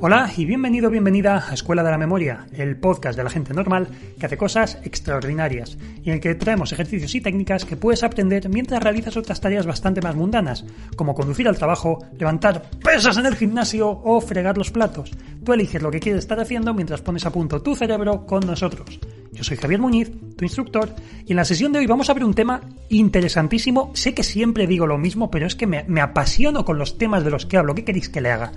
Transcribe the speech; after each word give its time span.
Hola 0.00 0.30
y 0.36 0.44
bienvenido, 0.44 0.90
bienvenida 0.90 1.44
a 1.50 1.54
Escuela 1.54 1.82
de 1.82 1.90
la 1.90 1.98
Memoria, 1.98 2.46
el 2.52 2.76
podcast 2.76 3.16
de 3.16 3.24
la 3.24 3.30
gente 3.30 3.52
normal 3.52 3.88
que 4.16 4.26
hace 4.26 4.36
cosas 4.36 4.78
extraordinarias 4.84 5.76
y 6.04 6.10
en 6.10 6.14
el 6.14 6.20
que 6.20 6.36
traemos 6.36 6.70
ejercicios 6.70 7.16
y 7.16 7.20
técnicas 7.20 7.64
que 7.64 7.76
puedes 7.76 8.04
aprender 8.04 8.48
mientras 8.48 8.80
realizas 8.80 9.16
otras 9.16 9.40
tareas 9.40 9.66
bastante 9.66 10.00
más 10.00 10.14
mundanas, 10.14 10.64
como 10.94 11.16
conducir 11.16 11.48
al 11.48 11.58
trabajo, 11.58 11.98
levantar 12.16 12.70
pesas 12.80 13.16
en 13.16 13.26
el 13.26 13.34
gimnasio 13.34 13.88
o 13.88 14.20
fregar 14.20 14.56
los 14.56 14.70
platos. 14.70 15.10
Tú 15.44 15.52
eliges 15.52 15.82
lo 15.82 15.90
que 15.90 15.98
quieres 15.98 16.20
estar 16.20 16.38
haciendo 16.38 16.74
mientras 16.74 17.00
pones 17.00 17.26
a 17.26 17.32
punto 17.32 17.60
tu 17.60 17.74
cerebro 17.74 18.24
con 18.24 18.46
nosotros. 18.46 19.00
Yo 19.32 19.44
soy 19.44 19.56
Javier 19.56 19.80
Muñiz, 19.80 20.10
tu 20.36 20.44
instructor, 20.44 20.94
y 21.26 21.32
en 21.32 21.36
la 21.36 21.44
sesión 21.44 21.72
de 21.72 21.80
hoy 21.80 21.86
vamos 21.86 22.08
a 22.08 22.14
ver 22.14 22.24
un 22.24 22.34
tema 22.34 22.60
interesantísimo. 22.88 23.92
Sé 23.94 24.14
que 24.14 24.22
siempre 24.22 24.66
digo 24.66 24.86
lo 24.86 24.98
mismo, 24.98 25.30
pero 25.30 25.46
es 25.46 25.54
que 25.54 25.66
me, 25.66 25.84
me 25.86 26.00
apasiono 26.00 26.64
con 26.64 26.78
los 26.78 26.98
temas 26.98 27.24
de 27.24 27.30
los 27.30 27.46
que 27.46 27.56
hablo. 27.56 27.74
¿Qué 27.74 27.84
queréis 27.84 28.08
que 28.08 28.20
le 28.20 28.30
haga? 28.30 28.52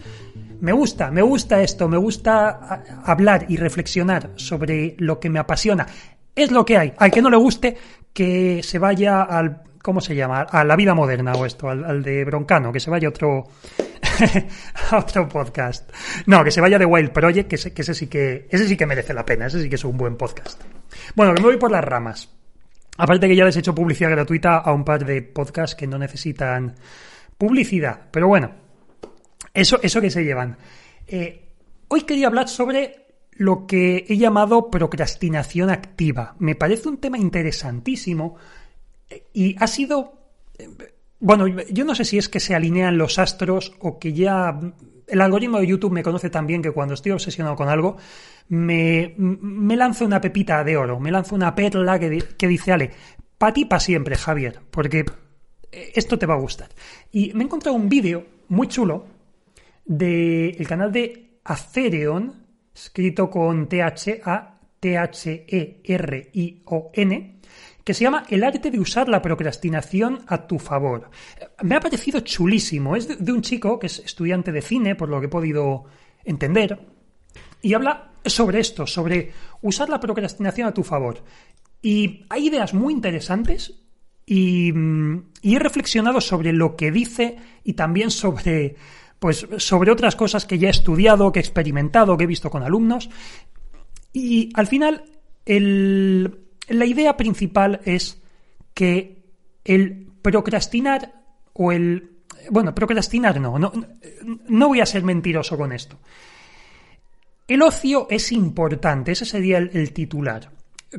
Me 0.62 0.72
gusta, 0.72 1.12
me 1.12 1.22
gusta 1.22 1.62
esto, 1.62 1.90
me 1.90 1.98
gusta 1.98 2.84
hablar 3.04 3.46
y 3.50 3.58
reflexionar 3.58 4.32
sobre 4.36 4.96
lo 5.00 5.20
que 5.20 5.30
me 5.30 5.40
apasiona. 5.40 5.88
Es 6.36 6.52
lo 6.52 6.64
que 6.66 6.78
hay. 6.78 6.94
Al 6.98 7.12
que 7.12 7.22
no 7.22 7.30
le 7.30 7.38
guste, 7.38 7.76
que 8.14 8.62
se 8.64 8.78
vaya 8.78 9.24
al, 9.24 9.64
¿cómo 9.82 10.02
se 10.02 10.16
llama? 10.16 10.42
A 10.42 10.64
la 10.64 10.76
vida 10.76 10.94
moderna 10.94 11.34
o 11.34 11.46
esto, 11.46 11.70
al, 11.70 12.04
de 12.04 12.24
Broncano, 12.26 12.72
que 12.72 12.80
se 12.80 12.92
vaya 12.92 13.10
otro, 13.10 13.48
a 14.92 14.98
otro 14.98 15.28
podcast. 15.28 15.92
No, 16.28 16.44
que 16.44 16.52
se 16.52 16.62
vaya 16.62 16.78
de 16.78 16.86
Wild 16.86 17.12
Project, 17.12 17.50
que, 17.50 17.56
ese, 17.56 17.74
que 17.74 17.82
ese 17.82 17.96
sí 17.96 18.08
que, 18.08 18.48
ese 18.50 18.68
sí 18.68 18.78
que 18.78 18.86
merece 18.86 19.14
la 19.14 19.26
pena, 19.26 19.48
ese 19.48 19.62
sí 19.62 19.68
que 19.68 19.76
es 19.76 19.84
un 19.84 19.98
buen 19.98 20.16
podcast. 20.16 20.62
Bueno, 21.16 21.34
que 21.34 21.42
me 21.42 21.48
voy 21.48 21.58
por 21.58 21.72
las 21.72 21.84
ramas. 21.84 22.30
Aparte 22.98 23.28
que 23.28 23.36
ya 23.36 23.46
les 23.46 23.56
he 23.56 23.60
hecho 23.60 23.74
publicidad 23.74 24.12
gratuita 24.12 24.58
a 24.58 24.72
un 24.74 24.86
par 24.86 25.06
de 25.06 25.24
podcasts 25.24 25.76
que 25.76 25.88
no 25.88 25.98
necesitan 25.98 26.76
publicidad. 27.38 28.02
Pero 28.12 28.28
bueno, 28.28 28.61
eso, 29.54 29.80
eso 29.82 30.02
que 30.02 30.10
se 30.10 30.24
llevan. 30.24 30.58
Eh, 31.08 31.50
hoy 31.88 32.02
quería 32.02 32.28
hablar 32.28 32.48
sobre 32.48 33.06
lo 33.32 33.66
que 33.66 34.06
he 34.08 34.18
llamado 34.18 34.70
procrastinación 34.70 35.70
activa. 35.70 36.36
Me 36.40 36.56
parece 36.56 36.90
un 36.90 36.98
tema 36.98 37.18
interesantísimo 37.18 38.36
eh, 39.10 39.24
y 39.34 39.56
ha 39.60 39.68
sido... 39.68 40.14
Eh, 40.58 40.68
bueno, 41.20 41.48
yo 41.48 41.86
no 41.86 41.94
sé 41.94 42.04
si 42.04 42.18
es 42.18 42.30
que 42.30 42.40
se 42.40 42.56
alinean 42.56 42.98
los 42.98 43.20
astros 43.20 43.74
o 43.80 44.00
que 44.00 44.12
ya 44.12 44.60
el 45.08 45.22
algoritmo 45.22 45.60
de 45.60 45.68
YouTube 45.68 45.92
me 45.92 46.02
conoce 46.02 46.32
tan 46.32 46.48
bien 46.48 46.64
que 46.64 46.72
cuando 46.72 46.96
estoy 46.96 47.12
obsesionado 47.12 47.56
con 47.56 47.70
algo, 47.70 47.98
me, 48.48 49.14
me 49.18 49.76
lanzo 49.76 50.04
una 50.04 50.20
pepita 50.20 50.64
de 50.64 50.78
oro, 50.78 51.00
me 51.00 51.12
lanzo 51.12 51.36
una 51.36 51.54
perla 51.54 52.00
que, 52.00 52.24
que 52.36 52.48
dice, 52.48 52.72
Ale, 52.72 52.90
para 53.38 53.54
ti 53.54 53.66
para 53.66 53.80
siempre, 53.80 54.16
Javier, 54.16 54.62
porque 54.72 55.06
esto 55.72 56.18
te 56.18 56.26
va 56.26 56.34
a 56.34 56.40
gustar. 56.40 56.70
Y 57.12 57.34
me 57.34 57.44
he 57.44 57.46
encontrado 57.46 57.78
un 57.78 57.88
vídeo 57.88 58.26
muy 58.48 58.68
chulo 58.68 59.06
del 59.86 60.68
canal 60.68 60.92
de 60.92 61.40
Acereon, 61.44 62.46
escrito 62.74 63.30
con 63.30 63.68
T-H-A-T-H-E-R-I-O-N, 63.68 64.62
que 67.84 67.94
se 67.94 68.04
llama 68.04 68.26
El 68.30 68.44
arte 68.44 68.72
de 68.72 68.80
usar 68.80 69.10
la 69.10 69.22
procrastinación 69.22 70.20
a 70.28 70.48
tu 70.48 70.60
favor. 70.60 71.10
Me 71.64 71.76
ha 71.76 71.80
parecido 71.80 72.20
chulísimo. 72.22 72.96
Es 72.96 73.24
de, 73.24 73.32
un 73.32 73.42
chico 73.42 73.80
que 73.80 73.88
es 73.88 74.00
estudiante 74.00 74.52
de 74.52 74.62
cine, 74.62 74.96
por 74.96 75.10
lo 75.10 75.20
que 75.20 75.26
he 75.26 75.30
podido 75.30 75.86
entender, 76.24 76.80
y 77.62 77.74
habla 77.74 78.12
sobre 78.26 78.60
esto, 78.60 78.86
sobre 78.86 79.32
usar 79.62 79.90
la 79.90 80.00
procrastinación 80.00 80.68
a 80.68 80.74
tu 80.74 80.84
favor. 80.84 81.24
Y 81.82 82.26
hay 82.30 82.48
ideas 82.48 82.74
muy 82.74 82.94
interesantes 82.94 83.82
y, 84.26 84.72
mm, 84.72 85.32
y 85.42 85.56
he 85.56 85.60
reflexionado 85.60 86.22
sobre 86.22 86.54
lo 86.54 86.76
que 86.76 86.92
dice 86.92 87.38
y 87.64 87.74
también 87.74 88.12
sobre 88.12 88.76
pues 89.22 89.46
sobre 89.58 89.92
otras 89.92 90.16
cosas 90.16 90.48
que 90.48 90.58
ya 90.58 90.70
he 90.70 90.72
estudiado, 90.72 91.32
que 91.32 91.38
he 91.38 91.44
experimentado, 91.44 92.18
que 92.18 92.24
he 92.24 92.28
visto 92.28 92.50
con 92.50 92.64
alumnos. 92.64 93.08
Y 94.12 94.50
al 94.56 94.66
final, 94.66 95.04
la 95.46 96.86
idea 96.88 97.16
principal 97.18 97.82
es 97.86 98.20
que 98.74 99.22
el 99.64 100.08
procrastinar 100.24 101.22
o 101.54 101.72
el... 101.72 102.24
Bueno, 102.50 102.74
procrastinar 102.74 103.40
no, 103.40 103.60
no, 103.60 103.72
no 104.48 104.68
voy 104.68 104.80
a 104.80 104.88
ser 104.88 105.04
mentiroso 105.04 105.56
con 105.56 105.72
esto. 105.72 106.00
El 107.48 107.62
ocio 107.62 108.08
es 108.10 108.32
importante, 108.32 109.12
ese 109.12 109.26
sería 109.26 109.60
el, 109.60 109.94
titular. 109.94 110.50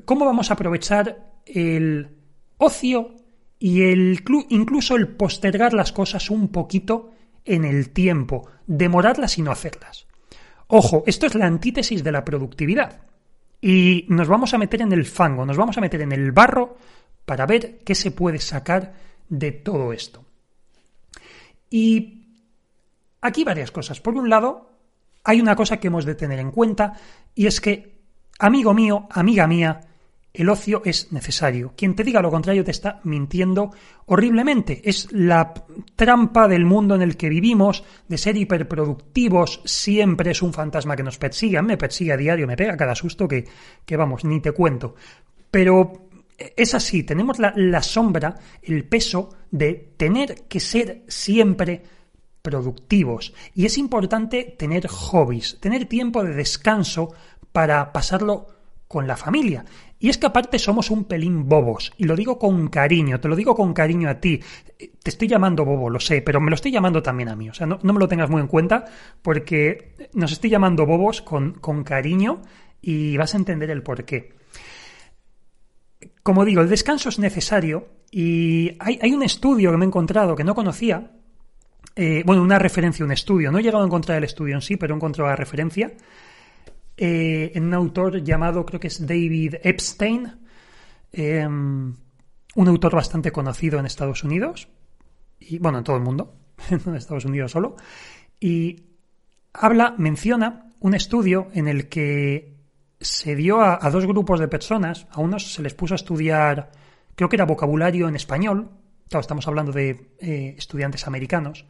¿Cómo 0.04 0.26
vamos 0.26 0.48
a 0.52 0.54
aprovechar 0.54 1.40
el 1.44 2.18
ocio 2.58 3.16
y 3.58 3.82
el, 3.82 4.22
incluso 4.48 4.94
el 4.94 5.08
postergar 5.08 5.72
las 5.74 5.90
cosas 5.90 6.30
un 6.30 6.52
poquito 6.52 7.11
en 7.44 7.64
el 7.64 7.90
tiempo, 7.90 8.48
demorarlas 8.66 9.38
y 9.38 9.42
no 9.42 9.50
hacerlas. 9.50 10.06
Ojo, 10.68 11.04
esto 11.06 11.26
es 11.26 11.34
la 11.34 11.46
antítesis 11.46 12.02
de 12.02 12.12
la 12.12 12.24
productividad. 12.24 13.02
Y 13.60 14.06
nos 14.08 14.28
vamos 14.28 14.54
a 14.54 14.58
meter 14.58 14.82
en 14.82 14.92
el 14.92 15.04
fango, 15.04 15.46
nos 15.46 15.56
vamos 15.56 15.78
a 15.78 15.80
meter 15.80 16.00
en 16.02 16.12
el 16.12 16.32
barro 16.32 16.76
para 17.24 17.46
ver 17.46 17.78
qué 17.84 17.94
se 17.94 18.10
puede 18.10 18.38
sacar 18.38 18.94
de 19.28 19.52
todo 19.52 19.92
esto. 19.92 20.24
Y 21.70 22.22
aquí 23.20 23.44
varias 23.44 23.70
cosas. 23.70 24.00
Por 24.00 24.14
un 24.14 24.28
lado, 24.28 24.72
hay 25.24 25.40
una 25.40 25.56
cosa 25.56 25.78
que 25.78 25.86
hemos 25.86 26.04
de 26.04 26.14
tener 26.14 26.38
en 26.38 26.50
cuenta 26.50 26.94
y 27.34 27.46
es 27.46 27.60
que, 27.60 28.00
amigo 28.38 28.74
mío, 28.74 29.06
amiga 29.10 29.46
mía, 29.46 29.80
el 30.34 30.48
ocio 30.48 30.82
es 30.84 31.12
necesario. 31.12 31.74
Quien 31.76 31.94
te 31.94 32.04
diga 32.04 32.22
lo 32.22 32.30
contrario 32.30 32.64
te 32.64 32.70
está 32.70 33.00
mintiendo 33.04 33.70
horriblemente. 34.06 34.80
Es 34.84 35.12
la 35.12 35.52
trampa 35.94 36.48
del 36.48 36.64
mundo 36.64 36.94
en 36.94 37.02
el 37.02 37.16
que 37.16 37.28
vivimos, 37.28 37.84
de 38.08 38.18
ser 38.18 38.36
hiperproductivos, 38.36 39.60
siempre 39.64 40.30
es 40.30 40.40
un 40.40 40.52
fantasma 40.52 40.96
que 40.96 41.02
nos 41.02 41.18
persigue. 41.18 41.60
me 41.60 41.76
persigue 41.76 42.12
a 42.12 42.16
diario, 42.16 42.46
me 42.46 42.56
pega 42.56 42.76
cada 42.76 42.94
susto 42.94 43.28
que, 43.28 43.46
que 43.84 43.96
vamos, 43.96 44.24
ni 44.24 44.40
te 44.40 44.52
cuento. 44.52 44.94
Pero 45.50 46.08
es 46.56 46.74
así, 46.74 47.02
tenemos 47.02 47.38
la, 47.38 47.52
la 47.56 47.82
sombra, 47.82 48.34
el 48.62 48.84
peso 48.84 49.30
de 49.50 49.92
tener 49.96 50.44
que 50.48 50.60
ser 50.60 51.02
siempre 51.08 51.82
productivos. 52.40 53.34
Y 53.54 53.66
es 53.66 53.78
importante 53.78 54.56
tener 54.58 54.88
hobbies, 54.88 55.58
tener 55.60 55.86
tiempo 55.86 56.24
de 56.24 56.34
descanso 56.34 57.12
para 57.52 57.92
pasarlo 57.92 58.46
con 58.88 59.06
la 59.06 59.16
familia. 59.16 59.64
Y 60.02 60.08
es 60.08 60.18
que 60.18 60.26
aparte 60.26 60.58
somos 60.58 60.90
un 60.90 61.04
pelín 61.04 61.48
bobos, 61.48 61.92
y 61.96 62.06
lo 62.06 62.16
digo 62.16 62.36
con 62.36 62.66
cariño, 62.66 63.20
te 63.20 63.28
lo 63.28 63.36
digo 63.36 63.54
con 63.54 63.72
cariño 63.72 64.08
a 64.10 64.18
ti. 64.18 64.40
Te 64.76 65.10
estoy 65.10 65.28
llamando 65.28 65.64
bobo, 65.64 65.88
lo 65.88 66.00
sé, 66.00 66.22
pero 66.22 66.40
me 66.40 66.50
lo 66.50 66.56
estoy 66.56 66.72
llamando 66.72 67.00
también 67.00 67.28
a 67.28 67.36
mí. 67.36 67.48
O 67.48 67.54
sea, 67.54 67.68
no, 67.68 67.78
me 67.80 68.00
lo 68.00 68.08
tengas 68.08 68.28
muy 68.28 68.40
en 68.40 68.48
cuenta 68.48 68.84
porque 69.22 69.94
nos 70.14 70.32
estoy 70.32 70.50
llamando 70.50 70.86
bobos 70.86 71.22
con, 71.22 71.52
con 71.52 71.84
cariño 71.84 72.42
y 72.80 73.16
vas 73.16 73.34
a 73.34 73.36
entender 73.36 73.70
el 73.70 73.84
por 73.84 74.04
qué. 74.04 74.34
Como 76.24 76.44
digo, 76.44 76.62
el 76.62 76.68
descanso 76.68 77.08
es 77.08 77.20
necesario 77.20 77.86
y 78.10 78.76
hay, 78.80 79.12
un 79.12 79.22
estudio 79.22 79.70
que 79.70 79.76
me 79.76 79.84
he 79.84 79.86
encontrado 79.86 80.34
que 80.34 80.42
no 80.42 80.56
conocía, 80.56 81.12
eh, 81.94 82.24
bueno, 82.26 82.42
una 82.42 82.58
referencia, 82.58 83.04
un 83.04 83.12
estudio, 83.12 83.52
no 83.52 83.60
he 83.60 83.62
llegado 83.62 83.84
a 83.84 83.86
encontrar 83.86 84.18
el 84.18 84.24
estudio 84.24 84.56
en 84.56 84.62
sí, 84.62 84.76
pero 84.76 84.94
he 84.94 84.96
encontrado 84.96 85.30
la 85.30 85.36
referencia, 85.36 85.92
eh, 87.04 87.50
en 87.56 87.64
un 87.64 87.74
autor 87.74 88.22
llamado, 88.22 88.64
creo 88.64 88.78
que 88.78 88.86
es 88.86 89.04
David 89.04 89.56
Epstein, 89.64 90.38
em, 91.10 91.96
un 92.54 92.68
autor 92.68 92.94
bastante 92.94 93.32
conocido 93.32 93.80
en 93.80 93.86
Estados 93.86 94.22
Unidos, 94.22 94.68
y 95.40 95.58
bueno, 95.58 95.78
en 95.78 95.84
todo 95.84 95.96
el 95.96 96.02
mundo, 96.02 96.36
en 96.70 96.94
Estados 96.94 97.24
Unidos 97.24 97.50
solo, 97.50 97.74
y 98.38 98.84
habla, 99.52 99.96
menciona 99.98 100.72
un 100.78 100.94
estudio 100.94 101.48
en 101.54 101.66
el 101.66 101.88
que 101.88 102.54
se 103.00 103.34
dio 103.34 103.60
a, 103.60 103.90
dos 103.90 104.06
grupos 104.06 104.38
de 104.38 104.46
personas, 104.46 105.08
a 105.10 105.20
unos 105.20 105.54
se 105.54 105.62
les 105.62 105.74
puso 105.74 105.94
a 105.94 105.96
estudiar, 105.96 106.70
creo 107.16 107.28
que 107.28 107.34
era 107.34 107.46
vocabulario 107.46 108.06
en 108.06 108.14
español, 108.14 108.70
claro, 109.08 109.22
estamos 109.22 109.48
hablando 109.48 109.72
de 109.72 110.12
eh, 110.20 110.54
estudiantes 110.56 111.08
americanos, 111.08 111.66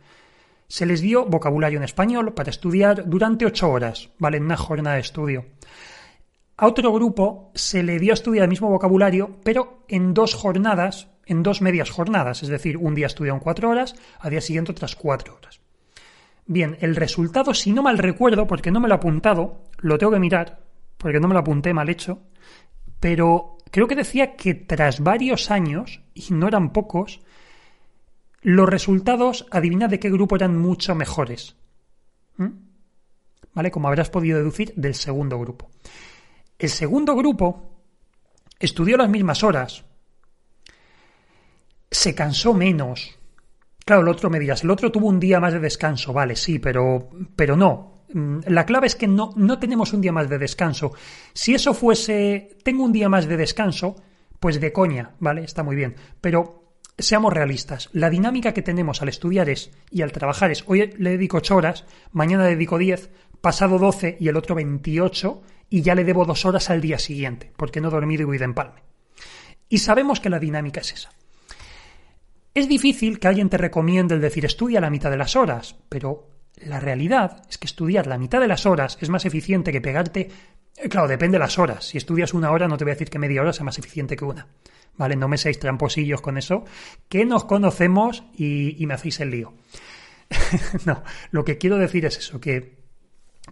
se 0.73 0.87
les 0.87 1.03
dio 1.03 1.27
vocabulario 1.27 1.77
en 1.77 1.85
español 1.85 2.33
para 2.33 2.49
estudiar 2.49 3.07
durante 3.07 3.45
ocho 3.45 3.71
horas, 3.71 4.09
¿vale? 4.19 4.39
En 4.39 4.45
una 4.45 4.57
jornada 4.57 4.97
de 4.97 5.03
estudio. 5.03 5.45
A 6.57 6.67
otro 6.67 6.91
grupo 6.95 7.51
se 7.55 7.83
le 7.83 7.99
dio 7.99 8.15
a 8.15 8.15
estudiar 8.15 8.45
el 8.45 8.49
mismo 8.49 8.71
vocabulario, 8.71 9.37
pero 9.45 9.85
en 9.87 10.15
dos 10.15 10.35
jornadas, 10.35 11.09
en 11.27 11.43
dos 11.43 11.61
medias 11.61 11.91
jornadas, 11.91 12.43
es 12.43 12.49
decir, 12.49 12.79
un 12.79 12.95
día 12.95 13.09
estudiaron 13.09 13.39
cuatro 13.39 13.69
horas, 13.69 13.95
al 14.19 14.31
día 14.31 14.41
siguiente 14.41 14.73
otras 14.73 14.97
cuatro 14.97 15.35
horas. 15.35 15.61
Bien, 16.47 16.79
el 16.81 16.97
resultado, 16.97 17.53
si 17.53 17.71
no 17.71 17.83
mal 17.83 17.99
recuerdo, 17.99 18.47
porque 18.47 18.71
no 18.71 18.81
me 18.81 18.89
lo 18.89 18.95
he 18.95 18.97
apuntado, 18.97 19.69
lo 19.77 19.99
tengo 19.99 20.13
que 20.13 20.21
mirar, 20.21 20.61
porque 20.97 21.21
no 21.21 21.29
me 21.29 21.35
lo 21.35 21.41
apunté 21.41 21.75
mal 21.75 21.91
hecho, 21.91 22.23
pero 22.99 23.59
creo 23.71 23.87
que 23.87 23.95
decía 23.95 24.37
que 24.37 24.55
tras 24.55 25.01
varios 25.01 25.51
años, 25.51 26.01
y 26.15 26.33
no 26.33 26.49
eran 26.49 26.73
pocos, 26.73 27.21
los 28.43 28.69
resultados, 28.69 29.47
adivinad 29.51 29.89
de 29.89 30.01
qué 30.01 30.11
grupo 30.11 30.37
eran 30.37 30.59
mucho 30.59 30.95
mejores. 30.95 31.57
¿Mm? 32.37 32.49
¿Vale? 33.55 33.71
Como 33.71 33.89
habrás 33.89 34.11
podido 34.11 34.39
deducir 34.39 34.73
del 34.77 34.95
segundo 34.95 35.39
grupo. 35.39 35.71
El 36.59 36.69
segundo 36.69 37.15
grupo 37.15 37.81
estudió 38.59 38.97
las 38.97 39.09
mismas 39.09 39.43
horas, 39.43 39.85
se 41.91 42.15
cansó 42.15 42.55
menos. 42.55 43.19
Claro, 43.85 44.03
el 44.03 44.09
otro 44.09 44.31
me 44.31 44.39
dirás, 44.39 44.63
el 44.63 44.71
otro 44.71 44.91
tuvo 44.91 45.09
un 45.09 45.21
día 45.21 45.41
más 45.41 45.53
de 45.53 45.61
descanso, 45.61 46.13
vale, 46.13 46.37
sí, 46.37 46.59
pero, 46.59 47.11
pero 47.37 47.57
no. 47.57 48.05
Mm, 48.13 48.39
la 48.47 48.65
clave 48.65 48.87
es 48.87 48.97
que 48.97 49.09
no, 49.09 49.33
no 49.37 49.59
tenemos 49.59 49.93
un 49.93 50.01
día 50.01 50.13
más 50.13 50.29
de 50.29 50.39
descanso. 50.39 50.93
Si 51.33 51.55
eso 51.55 51.75
fuese, 51.75 52.57
tengo 52.63 52.85
un 52.85 52.93
día 52.93 53.09
más 53.09 53.27
de 53.27 53.37
descanso, 53.37 53.97
pues 54.41 54.61
de 54.61 54.73
coña, 54.73 55.13
¿vale? 55.19 55.45
Está 55.45 55.63
muy 55.63 55.77
bien. 55.77 55.97
Pero 56.21 56.62
seamos 56.99 57.33
realistas. 57.33 57.89
La 57.93 58.11
dinámica 58.11 58.53
que 58.53 58.63
tenemos 58.63 59.03
al 59.03 59.09
estudiar 59.09 59.49
es 59.49 59.71
y 59.91 60.03
al 60.03 60.13
trabajar 60.13 60.51
es, 60.51 60.65
hoy 60.67 60.93
le 60.99 61.11
dedico 61.11 61.39
8 61.39 61.57
horas, 61.57 61.85
mañana 62.13 62.45
dedico 62.45 62.79
10, 62.79 63.11
pasado 63.41 63.79
12 63.79 64.17
y 64.21 64.29
el 64.29 64.37
otro 64.37 64.55
28 64.55 65.43
y 65.71 65.83
ya 65.83 65.95
le 65.95 66.05
debo 66.05 66.25
2 66.25 66.45
horas 66.45 66.71
al 66.71 66.81
día 66.81 66.99
siguiente, 66.99 67.53
porque 67.57 67.81
no 67.81 67.89
he 67.89 67.93
dormido 67.93 68.23
y 68.23 68.27
voy 68.27 68.39
de 68.39 68.45
empalme. 68.45 68.83
Y 69.69 69.79
sabemos 69.79 70.21
que 70.21 70.31
la 70.31 70.39
dinámica 70.39 70.81
es 70.81 70.93
esa. 70.93 71.11
Es 72.55 72.69
difícil 72.69 73.19
que 73.19 73.29
alguien 73.29 73.49
te 73.49 73.57
recomiende 73.57 74.15
el 74.15 74.21
decir 74.21 74.45
estudia 74.45 74.81
la 74.81 74.91
mitad 74.91 75.11
de 75.11 75.17
las 75.17 75.37
horas, 75.37 75.77
pero 75.89 76.29
la 76.57 76.79
realidad 76.79 77.43
es 77.49 77.57
que 77.57 77.67
estudiar 77.67 78.07
la 78.07 78.19
mitad 78.19 78.41
de 78.41 78.49
las 78.49 78.67
horas 78.67 78.99
es 79.01 79.09
más 79.09 79.25
eficiente 79.25 79.73
que 79.73 79.81
pegarte. 79.81 80.31
Eh, 80.77 80.89
claro, 80.89 81.09
depende 81.09 81.37
de 81.37 81.41
las 81.41 81.59
horas. 81.59 81.85
Si 81.87 81.99
estudias 81.99 82.35
una 82.35 82.51
hora, 82.51 82.69
no 82.69 82.77
te 82.77 82.85
voy 82.85 82.93
a 82.93 82.95
decir 82.95 83.11
que 83.11 83.19
media 83.19 83.43
hora 83.43 83.53
sea 83.53 83.65
más 83.65 83.79
eficiente 83.79 84.17
que 84.17 84.25
una. 84.25 84.47
¿Vale? 84.97 85.17
No 85.17 85.29
me 85.29 85.39
seáis 85.39 85.59
tramposillos 85.59 86.21
con 86.21 86.37
eso, 86.37 86.65
que 87.09 87.25
nos 87.25 87.45
conocemos 87.45 88.25
y, 88.37 88.83
y 88.83 88.87
me 88.87 88.95
hacéis 88.95 89.21
el 89.21 89.31
lío. 89.31 89.55
no, 90.87 91.03
lo 91.31 91.45
que 91.45 91.59
quiero 91.59 91.79
decir 91.79 92.05
es 92.05 92.19
eso, 92.19 92.41
que 92.41 92.77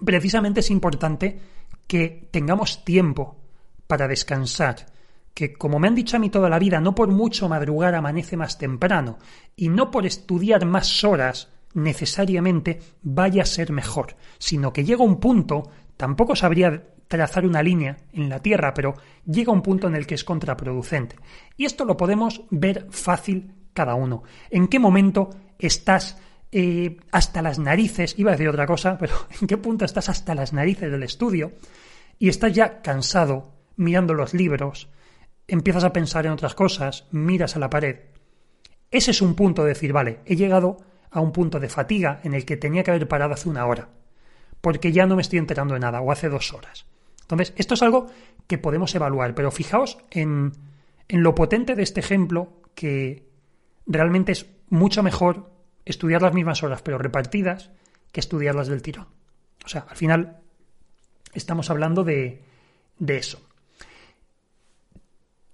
precisamente 0.05 0.61
es 0.61 0.71
importante 0.71 1.41
que 1.87 2.29
tengamos 2.31 2.85
tiempo 2.85 3.41
para 3.87 4.07
descansar, 4.07 4.87
que 5.35 5.55
como 5.55 5.79
me 5.79 5.89
han 5.89 5.95
dicho 5.95 6.17
a 6.17 6.21
mí 6.21 6.31
toda 6.31 6.49
la 6.49 6.59
vida, 6.59 6.81
no 6.81 6.95
por 6.95 7.09
mucho 7.09 7.49
madrugar 7.49 7.95
amanece 7.95 8.37
más 8.37 8.59
temprano, 8.59 9.19
y 9.57 9.69
no 9.69 9.91
por 9.91 10.07
estudiar 10.07 10.65
más 10.67 11.03
horas 11.05 11.49
necesariamente 11.75 12.81
vaya 13.03 13.43
a 13.43 13.47
ser 13.47 13.73
mejor, 13.73 14.17
sino 14.39 14.73
que 14.73 14.85
llega 14.85 15.05
un 15.05 15.21
punto, 15.21 15.71
tampoco 15.97 16.37
sabría 16.37 16.85
trazar 17.11 17.45
una 17.45 17.61
línea 17.61 17.97
en 18.13 18.29
la 18.29 18.39
Tierra, 18.39 18.73
pero 18.73 18.95
llega 19.27 19.53
un 19.53 19.63
punto 19.63 19.89
en 19.89 19.97
el 19.97 20.07
que 20.07 20.15
es 20.15 20.23
contraproducente. 20.23 21.17
Y 21.57 21.65
esto 21.65 21.85
lo 21.85 21.97
podemos 21.97 22.43
ver 22.51 22.87
fácil 22.91 23.53
cada 23.73 23.97
uno. 23.97 24.23
¿En 24.49 24.69
qué 24.69 24.79
momento 24.79 25.31
estás 25.59 26.17
eh, 26.53 26.99
hasta 27.11 27.43
las 27.43 27.59
narices, 27.59 28.17
iba 28.17 28.31
a 28.31 28.35
decir 28.35 28.49
otra 28.49 28.65
cosa, 28.65 28.97
pero 28.97 29.15
en 29.41 29.49
qué 29.49 29.57
punto 29.57 29.85
estás 29.85 30.09
hasta 30.09 30.37
las 30.37 30.53
narices 30.53 30.89
del 30.89 31.03
estudio 31.03 31.53
y 32.21 32.29
estás 32.29 32.53
ya 32.53 32.81
cansado 32.81 33.55
mirando 33.75 34.15
los 34.15 34.33
libros, 34.33 34.89
empiezas 35.49 35.83
a 35.83 35.93
pensar 35.93 36.27
en 36.27 36.33
otras 36.33 36.55
cosas, 36.55 37.09
miras 37.11 37.57
a 37.57 37.59
la 37.59 37.71
pared. 37.71 37.97
Ese 38.89 39.11
es 39.11 39.21
un 39.21 39.35
punto 39.35 39.63
de 39.63 39.71
decir, 39.71 39.93
vale, 39.93 40.21
he 40.27 40.37
llegado 40.37 40.77
a 41.11 41.21
un 41.21 41.33
punto 41.33 41.59
de 41.59 41.69
fatiga 41.69 42.21
en 42.23 42.35
el 42.35 42.45
que 42.45 42.57
tenía 42.57 42.85
que 42.85 42.93
haber 42.93 43.09
parado 43.09 43.35
hace 43.35 43.49
una 43.49 43.67
hora, 43.67 43.89
porque 44.61 44.93
ya 44.93 45.07
no 45.07 45.17
me 45.17 45.23
estoy 45.23 45.41
enterando 45.41 45.75
de 45.75 45.81
nada, 45.81 46.01
o 46.03 46.13
hace 46.13 46.29
dos 46.29 46.53
horas. 46.53 46.87
Entonces, 47.31 47.55
esto 47.57 47.75
es 47.75 47.83
algo 47.83 48.07
que 48.47 48.59
podemos 48.59 48.95
evaluar, 48.95 49.35
pero 49.35 49.51
fijaos 49.53 49.99
en, 50.11 50.53
en 51.09 51.23
lo 51.23 51.35
potente 51.35 51.77
de 51.77 51.85
este 51.85 52.01
ejemplo, 52.01 52.53
que 52.75 53.29
realmente 53.87 54.33
es 54.33 54.47
mucho 54.69 55.03
mejor 55.03 55.51
estudiar 55.85 56.23
las 56.23 56.35
mismas 56.35 56.63
horas, 56.65 56.83
pero 56.83 56.99
repartidas, 56.99 57.71
que 58.11 58.19
estudiarlas 58.19 58.67
del 58.67 58.83
tirón. 58.83 59.07
O 59.65 59.69
sea, 59.69 59.87
al 59.89 59.97
final 59.97 60.39
estamos 61.33 61.71
hablando 61.71 62.03
de, 62.03 62.43
de 62.99 63.17
eso. 63.17 63.41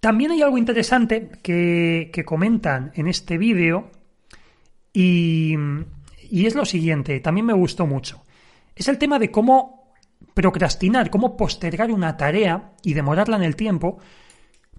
También 0.01 0.31
hay 0.31 0.41
algo 0.41 0.57
interesante 0.57 1.31
que, 1.43 2.11
que 2.11 2.25
comentan 2.25 2.93
en 2.95 3.07
este 3.09 3.37
vídeo 3.37 3.91
y, 4.95 5.57
y 6.31 6.47
es 6.47 6.55
lo 6.55 6.65
siguiente, 6.65 7.21
también 7.21 7.45
me 7.45 7.53
gustó 7.53 7.87
mucho. 7.87 8.23
Es 8.75 8.89
el 8.89 8.97
tema 8.97 9.19
de 9.19 9.31
cómo 9.31 9.76
procrastinar, 10.37 11.09
cómo 11.09 11.35
postergar 11.35 11.91
una 11.91 12.19
tarea 12.19 12.75
y 12.83 12.93
demorarla 12.93 13.37
en 13.37 13.43
el 13.43 13.57
tiempo 13.57 13.97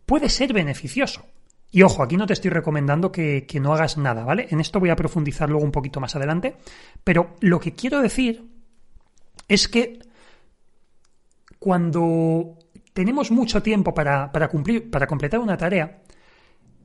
puede 0.05 0.29
ser 0.29 0.53
beneficioso. 0.53 1.25
Y 1.71 1.81
ojo, 1.81 2.03
aquí 2.03 2.15
no 2.15 2.27
te 2.27 2.33
estoy 2.33 2.51
recomendando 2.51 3.11
que, 3.11 3.47
que, 3.47 3.59
no 3.59 3.73
hagas 3.73 3.97
nada, 3.97 4.23
¿vale? 4.23 4.45
En 4.51 4.59
esto 4.59 4.79
voy 4.79 4.91
a 4.91 4.95
profundizar 4.95 5.49
luego 5.49 5.65
un 5.65 5.71
poquito 5.71 5.99
más 5.99 6.15
adelante. 6.15 6.57
Pero 7.03 7.35
lo 7.39 7.59
que 7.59 7.73
quiero 7.73 8.03
decir 8.03 8.47
es 9.47 9.67
que 9.67 9.97
cuando 11.57 12.59
tenemos 12.93 13.31
mucho 13.31 13.63
tiempo 13.63 13.95
para, 13.95 14.31
para, 14.31 14.49
cumplir, 14.49 14.91
para 14.91 15.07
completar 15.07 15.39
una 15.39 15.57
tarea, 15.57 16.03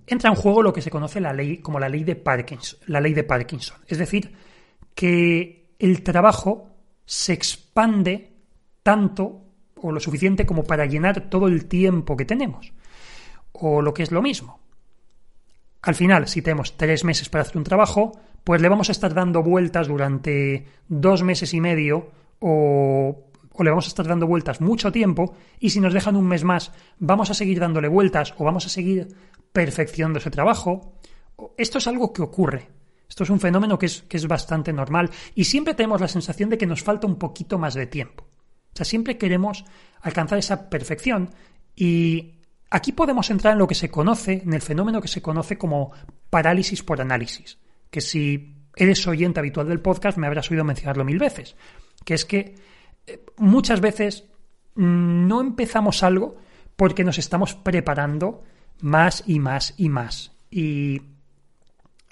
entra 0.06 0.30
en 0.30 0.36
juego 0.36 0.62
lo 0.62 0.72
que 0.72 0.80
se 0.80 0.90
conoce 0.90 1.20
la 1.20 1.34
ley, 1.34 1.58
como 1.58 1.78
la 1.78 1.90
ley 1.90 2.04
de 2.04 2.16
Parkinson, 2.16 2.80
la 2.86 3.02
ley 3.02 3.12
de 3.12 3.25
Parkinson. 3.25 3.76
Es 3.86 3.98
decir, 3.98 4.32
que 4.94 5.75
el 5.78 6.02
trabajo 6.02 6.70
se 7.04 7.34
expande 7.34 8.31
tanto 8.82 9.43
o 9.76 9.93
lo 9.93 10.00
suficiente 10.00 10.46
como 10.46 10.64
para 10.64 10.87
llenar 10.87 11.29
todo 11.29 11.49
el 11.49 11.67
tiempo 11.67 12.17
que 12.17 12.25
tenemos. 12.25 12.73
O 13.52 13.82
lo 13.82 13.93
que 13.93 14.02
es 14.02 14.12
lo 14.12 14.23
mismo. 14.23 14.61
Al 15.82 15.94
final, 15.96 16.29
si 16.29 16.43
tenemos 16.43 16.76
tres 16.76 17.05
meses 17.05 17.29
para 17.29 17.43
hacer 17.43 17.58
un 17.58 17.64
trabajo, 17.64 18.12
pues 18.44 18.62
le 18.62 18.69
vamos 18.69 18.88
a 18.88 18.93
estar 18.93 19.12
dando 19.14 19.43
vueltas 19.43 19.88
durante 19.88 20.67
dos 20.88 21.23
meses 21.23 21.52
y 21.55 21.61
medio 21.61 22.11
o, 22.38 23.25
le 23.58 23.70
vamos 23.70 23.87
a 23.87 23.88
estar 23.88 24.06
dando 24.06 24.26
vueltas 24.26 24.61
mucho 24.61 24.90
tiempo 24.90 25.35
y 25.58 25.70
si 25.70 25.81
nos 25.81 25.93
dejan 25.93 26.17
un 26.17 26.26
mes 26.26 26.44
más, 26.44 26.73
vamos 26.99 27.31
a 27.31 27.35
seguir 27.35 27.61
dándole 27.61 27.88
vueltas 27.88 28.35
o 28.38 28.44
vamos 28.44 28.67
a 28.67 28.69
seguir 28.69 29.08
perfección 29.52 30.12
de 30.12 30.20
ese 30.20 30.31
trabajo. 30.31 30.94
Esto 31.56 31.78
es 31.78 31.87
algo 31.87 32.12
que 32.12 32.23
ocurre. 32.23 32.69
Esto 33.08 33.25
es 33.25 33.31
un 33.31 33.40
fenómeno 33.40 33.78
que 33.78 33.87
es, 33.87 34.02
que 34.02 34.17
es 34.17 34.26
bastante 34.26 34.73
normal 34.73 35.11
y 35.35 35.44
siempre 35.44 35.75
tenemos 35.75 36.00
la 36.00 36.08
sensación 36.08 36.49
de 36.49 36.58
que 36.58 36.67
nos 36.67 36.82
falta 36.82 37.06
un 37.06 37.17
poquito 37.17 37.58
más 37.58 37.75
de 37.75 37.87
tiempo. 37.87 38.26
O 38.72 38.76
sea, 38.76 38.84
siempre 38.84 39.19
queremos 39.19 39.64
alcanzar 40.00 40.38
esa 40.38 40.69
perfección 40.69 41.30
y 41.76 42.34
aquí 42.70 42.92
podemos 42.92 43.30
entrar 43.30 43.52
en 43.52 43.58
lo 43.58 43.69
que 43.69 43.74
se 43.74 43.90
conoce, 43.90 44.42
en 44.44 44.52
el 44.54 44.62
fenómeno 44.62 45.00
que 45.00 45.08
se 45.08 45.22
conoce 45.22 45.58
como 45.58 45.92
parálisis 46.30 46.82
por 46.82 47.00
análisis, 47.00 47.58
que 47.90 48.00
si 48.00 48.56
eres 48.74 49.06
oyente 49.06 49.40
habitual 49.40 49.69
del 49.69 49.80
podcast 49.80 50.16
me 50.16 50.26
habrás 50.26 50.50
oído 50.50 50.64
mencionarlo 50.64 51.04
mil 51.04 51.19
veces, 51.19 51.56
que 52.04 52.14
es 52.14 52.24
que 52.24 52.54
eh, 53.06 53.24
muchas 53.36 53.80
veces 53.80 54.24
no 54.75 55.40
empezamos 55.40 56.02
algo 56.02 56.36
porque 56.76 57.04
nos 57.04 57.18
estamos 57.18 57.54
preparando 57.54 58.42
más 58.80 59.22
y 59.26 59.38
más 59.38 59.75
y 59.76 59.88
más. 59.88 60.32
Y 60.50 61.02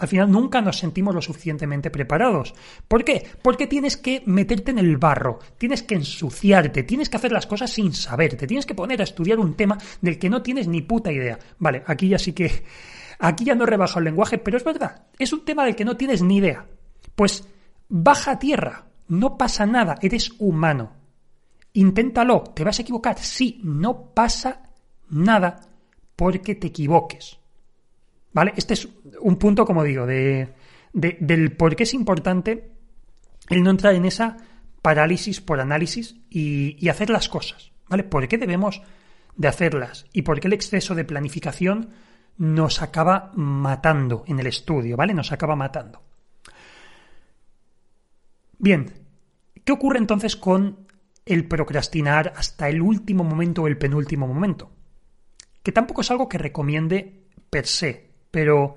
al 0.01 0.09
final 0.09 0.31
nunca 0.31 0.63
nos 0.63 0.79
sentimos 0.79 1.15
lo 1.15 1.21
suficientemente 1.21 1.91
preparados. 1.91 2.55
¿Por 2.89 3.05
qué? 3.05 3.27
Porque 3.43 3.67
tienes 3.67 3.99
que 3.99 4.23
meterte 4.25 4.71
en 4.71 4.79
el 4.79 4.97
barro, 4.97 5.41
tienes 5.59 5.83
que 5.83 5.95
ensuciarte, 5.95 6.85
tienes 6.85 7.11
que 7.11 7.19
hacer 7.19 7.33
las 7.33 7.47
cosas 7.47 7.71
sin 7.71 7.93
saber, 7.93 8.35
te 8.35 8.47
tienes 8.47 8.65
que 8.65 8.75
poner 8.75 9.03
a 9.03 9.05
estudiar 9.05 9.39
un 9.39 9.55
tema 9.55 9.77
del 10.01 10.19
que 10.19 10.31
no 10.31 10.41
tienes 10.41 10.69
ni 10.69 10.81
puta 10.81 11.13
idea. 11.13 11.39
Vale, 11.59 11.83
aquí 11.87 12.09
ya 12.09 12.19
sí 12.19 12.33
que... 12.33 12.65
Aquí 13.23 13.45
ya 13.45 13.55
no 13.55 13.65
he 13.65 13.67
rebajado 13.67 13.99
el 13.99 14.07
lenguaje, 14.07 14.39
pero 14.39 14.57
es 14.57 14.65
verdad, 14.65 15.05
es 15.19 15.35
un 15.35 15.45
tema 15.45 15.67
del 15.67 15.77
que 15.77 15.85
no 15.85 15.95
tienes 15.95 16.23
ni 16.23 16.39
idea. 16.39 16.65
Pues 17.15 17.47
baja 17.87 18.31
a 18.31 18.39
tierra, 18.39 18.87
no 19.09 19.37
pasa 19.37 19.67
nada, 19.67 19.97
eres 20.01 20.33
humano. 20.39 20.93
Inténtalo, 21.75 22.45
¿te 22.55 22.65
vas 22.65 22.79
a 22.79 22.83
equivocar? 22.83 23.19
Sí, 23.19 23.61
no 23.63 24.15
pasa 24.15 24.63
nada 25.11 25.61
porque 26.17 26.55
te 26.55 26.69
equivoques. 26.69 27.40
¿Vale? 28.33 28.53
Este 28.57 28.75
es 28.75 28.89
un 29.21 29.37
punto, 29.37 29.65
como 29.65 29.83
digo, 29.83 30.07
de, 30.07 30.55
del 30.93 31.57
por 31.57 31.75
qué 31.77 31.83
es 31.83 31.95
importante 31.95 32.71
el 33.49 33.63
no 33.63 33.71
entrar 33.71 33.95
en 33.95 34.05
esa 34.05 34.37
parálisis 34.83 35.41
por 35.41 35.61
análisis 35.61 36.17
y, 36.31 36.77
y 36.79 36.89
hacer 36.89 37.11
las 37.11 37.29
cosas. 37.29 37.73
¿Vale? 37.89 38.05
¿Por 38.05 38.29
qué 38.29 38.39
debemos 38.39 38.83
de 39.37 39.49
hacerlas? 39.49 40.07
Y 40.13 40.23
por 40.23 40.41
qué 40.41 40.47
el 40.47 40.55
exceso 40.55 40.95
de 40.95 41.05
planificación 41.05 41.91
nos 42.39 42.83
acaba 42.83 43.33
matando 43.35 44.25
en 44.27 44.39
el 44.39 44.47
estudio, 44.47 44.97
¿vale? 44.97 45.13
Nos 45.13 45.33
acaba 45.33 45.57
matando. 45.57 46.01
Bien, 48.59 48.93
¿qué 49.65 49.73
ocurre 49.73 49.99
entonces 49.99 50.37
con 50.37 50.87
el 51.27 51.49
procrastinar 51.49 52.33
hasta 52.37 52.69
el 52.69 52.81
último 52.81 53.25
momento 53.25 53.63
o 53.63 53.67
el 53.67 53.77
penúltimo 53.77 54.27
momento? 54.27 54.71
que 55.63 55.73
tampoco 55.73 56.01
es 56.01 56.11
algo 56.11 56.29
que 56.29 56.39
recomiende 56.39 57.27
per 57.51 57.67
se, 57.67 58.10
pero 58.31 58.77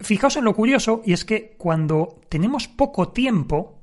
fijaos 0.00 0.36
en 0.36 0.44
lo 0.44 0.54
curioso, 0.54 1.02
y 1.04 1.12
es 1.12 1.24
que 1.24 1.54
cuando 1.58 2.20
tenemos 2.28 2.68
poco 2.68 3.08
tiempo 3.08 3.80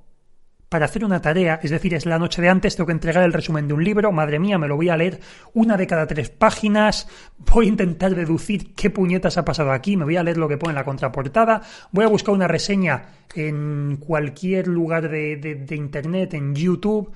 para 0.72 0.86
hacer 0.86 1.04
una 1.04 1.22
tarea, 1.22 1.60
es 1.62 1.70
decir, 1.70 1.94
es 1.94 2.06
la 2.06 2.18
noche 2.18 2.42
de 2.42 2.48
antes, 2.48 2.78
tengo 2.78 2.88
que 2.88 2.94
entregar 2.94 3.26
el 3.26 3.34
resumen 3.34 3.68
de 3.68 3.74
un 3.74 3.84
libro, 3.84 4.14
madre 4.14 4.40
mía, 4.40 4.58
me 4.58 4.70
lo 4.70 4.78
voy 4.78 4.88
a 4.88 4.96
leer 4.96 5.20
una 5.54 5.76
de 5.76 5.86
cada 5.86 6.08
tres 6.08 6.30
páginas, 6.30 7.10
voy 7.40 7.66
a 7.66 7.70
intentar 7.70 8.16
deducir 8.16 8.74
qué 8.74 8.90
puñetas 8.90 9.38
ha 9.38 9.44
pasado 9.44 9.74
aquí, 9.74 9.98
me 9.98 10.06
voy 10.06 10.16
a 10.16 10.24
leer 10.24 10.38
lo 10.38 10.48
que 10.48 10.58
pone 10.58 10.72
en 10.72 10.78
la 10.78 10.86
contraportada, 10.86 11.62
voy 11.92 12.06
a 12.06 12.08
buscar 12.08 12.34
una 12.34 12.48
reseña 12.48 13.10
en 13.36 13.98
cualquier 13.98 14.70
lugar 14.70 15.10
de, 15.10 15.36
de, 15.36 15.56
de 15.56 15.76
Internet, 15.76 16.36
en 16.36 16.56
YouTube, 16.56 17.12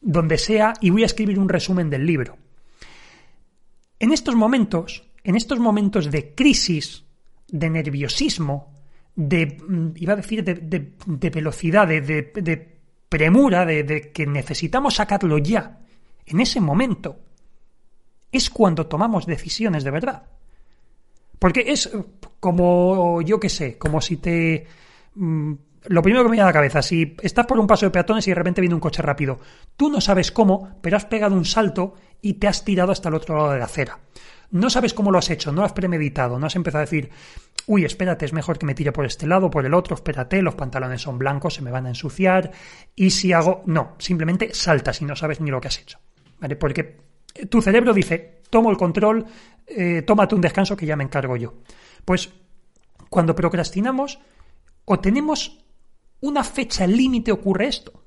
donde 0.00 0.38
sea, 0.38 0.72
y 0.80 0.88
voy 0.88 1.02
a 1.02 1.06
escribir 1.06 1.38
un 1.38 1.50
resumen 1.50 1.90
del 1.90 2.06
libro. 2.06 2.38
En 3.98 4.12
estos 4.12 4.34
momentos, 4.34 5.04
en 5.24 5.36
estos 5.36 5.58
momentos 5.58 6.10
de 6.10 6.34
crisis, 6.34 7.04
de 7.48 7.70
nerviosismo, 7.70 8.72
de, 9.14 9.58
mm, 9.66 9.90
iba 9.96 10.12
a 10.12 10.16
decir, 10.16 10.44
de, 10.44 11.30
velocidad, 11.30 11.88
de, 11.88 12.78
premura 13.08 13.64
de, 13.64 13.82
de 13.82 14.12
que 14.12 14.26
necesitamos 14.26 14.94
sacarlo 14.94 15.38
ya, 15.38 15.80
en 16.26 16.40
ese 16.40 16.60
momento, 16.60 17.18
es 18.30 18.50
cuando 18.50 18.86
tomamos 18.86 19.26
decisiones 19.26 19.84
de 19.84 19.90
verdad. 19.90 20.22
Porque 21.38 21.64
es 21.68 21.90
como, 22.40 23.22
yo 23.22 23.38
qué 23.40 23.48
sé, 23.48 23.78
como 23.78 24.00
si 24.00 24.16
te... 24.16 24.66
mm, 25.14 25.52
lo 25.86 26.02
primero 26.02 26.24
que 26.24 26.28
me 26.28 26.32
viene 26.32 26.42
a 26.42 26.46
la 26.46 26.52
cabeza, 26.52 26.82
si 26.82 27.16
estás 27.22 27.46
por 27.46 27.58
un 27.58 27.66
paso 27.66 27.86
de 27.86 27.90
peatones 27.90 28.26
y 28.26 28.30
de 28.30 28.34
repente 28.34 28.60
viene 28.60 28.74
un 28.74 28.80
coche 28.80 29.00
rápido, 29.00 29.38
tú 29.76 29.90
no 29.90 30.00
sabes 30.00 30.32
cómo, 30.32 30.76
pero 30.80 30.96
has 30.96 31.06
pegado 31.06 31.34
un 31.34 31.44
salto 31.44 31.94
y 32.20 32.34
te 32.34 32.48
has 32.48 32.64
tirado 32.64 32.92
hasta 32.92 33.08
el 33.08 33.14
otro 33.14 33.36
lado 33.36 33.52
de 33.52 33.58
la 33.58 33.64
acera. 33.64 33.98
No 34.50 34.70
sabes 34.70 34.94
cómo 34.94 35.10
lo 35.10 35.18
has 35.18 35.30
hecho, 35.30 35.52
no 35.52 35.62
has 35.62 35.72
premeditado, 35.72 36.38
no 36.38 36.46
has 36.46 36.56
empezado 36.56 36.82
a 36.82 36.86
decir, 36.86 37.10
uy, 37.66 37.84
espérate, 37.84 38.24
es 38.24 38.32
mejor 38.32 38.58
que 38.58 38.64
me 38.64 38.74
tire 38.74 38.92
por 38.92 39.04
este 39.04 39.26
lado, 39.26 39.50
por 39.50 39.66
el 39.66 39.74
otro, 39.74 39.94
espérate, 39.94 40.40
los 40.40 40.54
pantalones 40.54 41.02
son 41.02 41.18
blancos, 41.18 41.54
se 41.54 41.62
me 41.62 41.70
van 41.70 41.86
a 41.86 41.90
ensuciar, 41.90 42.50
y 42.94 43.10
si 43.10 43.32
hago... 43.32 43.62
No, 43.66 43.94
simplemente 43.98 44.54
saltas 44.54 45.02
y 45.02 45.04
no 45.04 45.16
sabes 45.16 45.40
ni 45.40 45.50
lo 45.50 45.60
que 45.60 45.68
has 45.68 45.78
hecho. 45.78 45.98
¿Vale? 46.40 46.56
Porque 46.56 46.96
tu 47.50 47.60
cerebro 47.60 47.92
dice, 47.92 48.42
tomo 48.48 48.70
el 48.70 48.76
control, 48.76 49.26
eh, 49.66 50.02
tómate 50.02 50.34
un 50.34 50.40
descanso 50.40 50.76
que 50.76 50.86
ya 50.86 50.96
me 50.96 51.04
encargo 51.04 51.36
yo. 51.36 51.54
Pues 52.04 52.30
cuando 53.10 53.34
procrastinamos 53.34 54.18
o 54.84 54.98
tenemos 54.98 55.64
una 56.20 56.42
fecha 56.42 56.86
límite 56.86 57.32
ocurre 57.32 57.68
esto. 57.68 58.04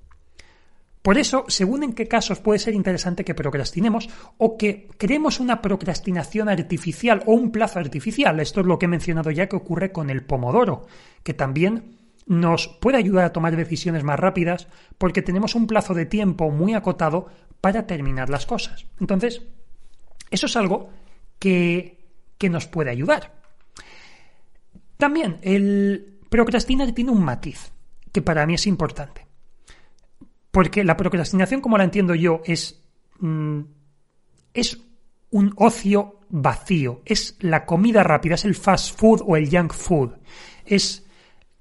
Por 1.01 1.17
eso, 1.17 1.45
según 1.47 1.83
en 1.83 1.93
qué 1.93 2.07
casos 2.07 2.39
puede 2.39 2.59
ser 2.59 2.75
interesante 2.75 3.25
que 3.25 3.33
procrastinemos 3.33 4.07
o 4.37 4.55
que 4.55 4.87
creemos 4.97 5.39
una 5.39 5.61
procrastinación 5.61 6.47
artificial 6.47 7.23
o 7.25 7.33
un 7.33 7.51
plazo 7.51 7.79
artificial. 7.79 8.39
Esto 8.39 8.61
es 8.61 8.67
lo 8.67 8.77
que 8.77 8.85
he 8.85 8.89
mencionado 8.89 9.31
ya 9.31 9.47
que 9.47 9.55
ocurre 9.55 9.91
con 9.91 10.11
el 10.11 10.23
pomodoro, 10.23 10.85
que 11.23 11.33
también 11.33 11.97
nos 12.27 12.67
puede 12.67 12.97
ayudar 12.97 13.25
a 13.25 13.33
tomar 13.33 13.55
decisiones 13.55 14.03
más 14.03 14.19
rápidas 14.19 14.67
porque 14.99 15.23
tenemos 15.23 15.55
un 15.55 15.65
plazo 15.65 15.95
de 15.95 16.05
tiempo 16.05 16.51
muy 16.51 16.75
acotado 16.75 17.27
para 17.61 17.87
terminar 17.87 18.29
las 18.29 18.45
cosas. 18.45 18.85
Entonces, 18.99 19.41
eso 20.29 20.45
es 20.45 20.55
algo 20.55 20.91
que, 21.39 21.97
que 22.37 22.49
nos 22.49 22.67
puede 22.67 22.91
ayudar. 22.91 23.33
También, 24.97 25.39
el 25.41 26.19
procrastinar 26.29 26.91
tiene 26.91 27.09
un 27.09 27.23
matiz 27.23 27.71
que 28.11 28.21
para 28.21 28.45
mí 28.45 28.53
es 28.53 28.67
importante. 28.67 29.30
Porque 30.51 30.83
la 30.83 30.97
procrastinación, 30.97 31.61
como 31.61 31.77
la 31.77 31.85
entiendo 31.85 32.13
yo, 32.13 32.41
es, 32.45 32.83
mm, 33.19 33.61
es 34.53 34.77
un 35.31 35.53
ocio 35.55 36.19
vacío, 36.29 37.01
es 37.05 37.37
la 37.39 37.65
comida 37.65 38.03
rápida, 38.03 38.35
es 38.35 38.45
el 38.45 38.55
fast 38.55 38.97
food 38.97 39.21
o 39.25 39.35
el 39.35 39.49
junk 39.49 39.73
food, 39.73 40.11
es 40.65 41.05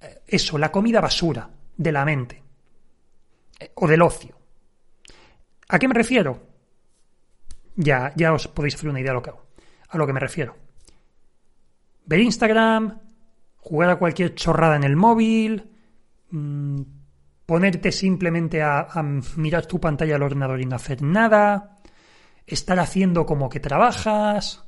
eh, 0.01 0.23
eso, 0.27 0.59
la 0.59 0.71
comida 0.73 1.01
basura 1.01 1.49
de 1.77 1.93
la 1.93 2.05
mente 2.05 2.43
eh, 3.59 3.71
o 3.75 3.87
del 3.87 4.03
ocio. 4.03 4.37
¿A 5.69 5.79
qué 5.79 5.87
me 5.87 5.95
refiero? 5.95 6.41
Ya, 7.77 8.13
ya 8.17 8.33
os 8.33 8.49
podéis 8.49 8.75
hacer 8.75 8.91
una 8.91 9.01
idea 9.01 9.13
de 9.13 9.15
lo 9.15 9.23
que. 9.23 9.31
A 9.31 9.99
lo 9.99 10.07
que 10.07 10.13
me 10.13 10.21
refiero. 10.21 10.57
Ver 12.07 12.21
Instagram, 12.21 12.99
jugar 13.57 13.91
a 13.91 13.97
cualquier 13.97 14.35
chorrada 14.35 14.77
en 14.77 14.85
el 14.85 14.97
móvil, 14.97 15.71
mmm, 16.31 16.83
ponerte 17.51 17.91
simplemente 17.91 18.63
a, 18.63 18.87
mirar 19.35 19.67
tu 19.67 19.81
pantalla 19.81 20.13
del 20.13 20.23
ordenador 20.23 20.61
y 20.61 20.67
no 20.67 20.77
hacer 20.77 21.03
nada, 21.03 21.79
estar 22.47 22.79
haciendo 22.79 23.27
como 23.27 23.49
que 23.49 23.59
trabajas, 23.59 24.63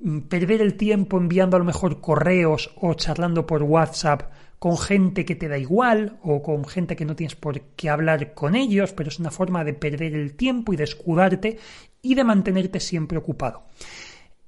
mm, 0.00 0.18
perder 0.28 0.60
el 0.60 0.74
tiempo 0.74 1.16
enviando 1.16 1.56
a 1.56 1.60
lo 1.60 1.64
mejor 1.64 2.02
correos 2.02 2.74
o 2.76 2.92
charlando 2.92 3.46
por 3.46 3.62
WhatsApp 3.62 4.30
con 4.58 4.76
gente 4.76 5.24
que 5.24 5.34
te 5.34 5.48
da 5.48 5.56
igual 5.56 6.18
o 6.22 6.42
con 6.42 6.66
gente 6.66 6.94
que 6.94 7.06
no 7.06 7.16
tienes 7.16 7.36
por 7.36 7.58
qué 7.74 7.88
hablar 7.88 8.34
con 8.34 8.54
ellos, 8.54 8.92
pero 8.92 9.08
es 9.08 9.18
una 9.18 9.30
forma 9.30 9.64
de 9.64 9.72
perder 9.72 10.14
el 10.14 10.34
tiempo 10.34 10.74
y 10.74 10.76
de 10.76 10.84
escudarte 10.84 11.58
y 12.02 12.14
de 12.16 12.24
mantenerte 12.24 12.80
siempre 12.80 13.16
ocupado. 13.16 13.62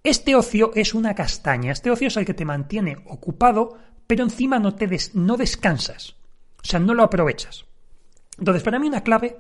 Este 0.05 0.35
ocio 0.35 0.73
es 0.75 0.93
una 0.93 1.15
castaña, 1.15 1.73
este 1.73 1.91
ocio 1.91 2.09
es 2.09 2.19
el 2.19 2.27
que 2.27 2.35
te 2.35 2.45
mantiene 2.45 2.99
ocupado, 3.07 3.79
pero 4.07 4.25
encima 4.25 4.59
no, 4.59 4.75
te 4.75 4.87
des, 4.87 5.15
no 5.15 5.39
descansas, 5.39 6.17
o 6.67 6.69
sea, 6.69 6.81
no 6.81 6.95
lo 6.95 7.05
aprovechas. 7.05 7.65
Entonces, 8.39 8.65
para 8.65 8.81
mí 8.81 8.89
una 8.89 9.03
clave 9.03 9.37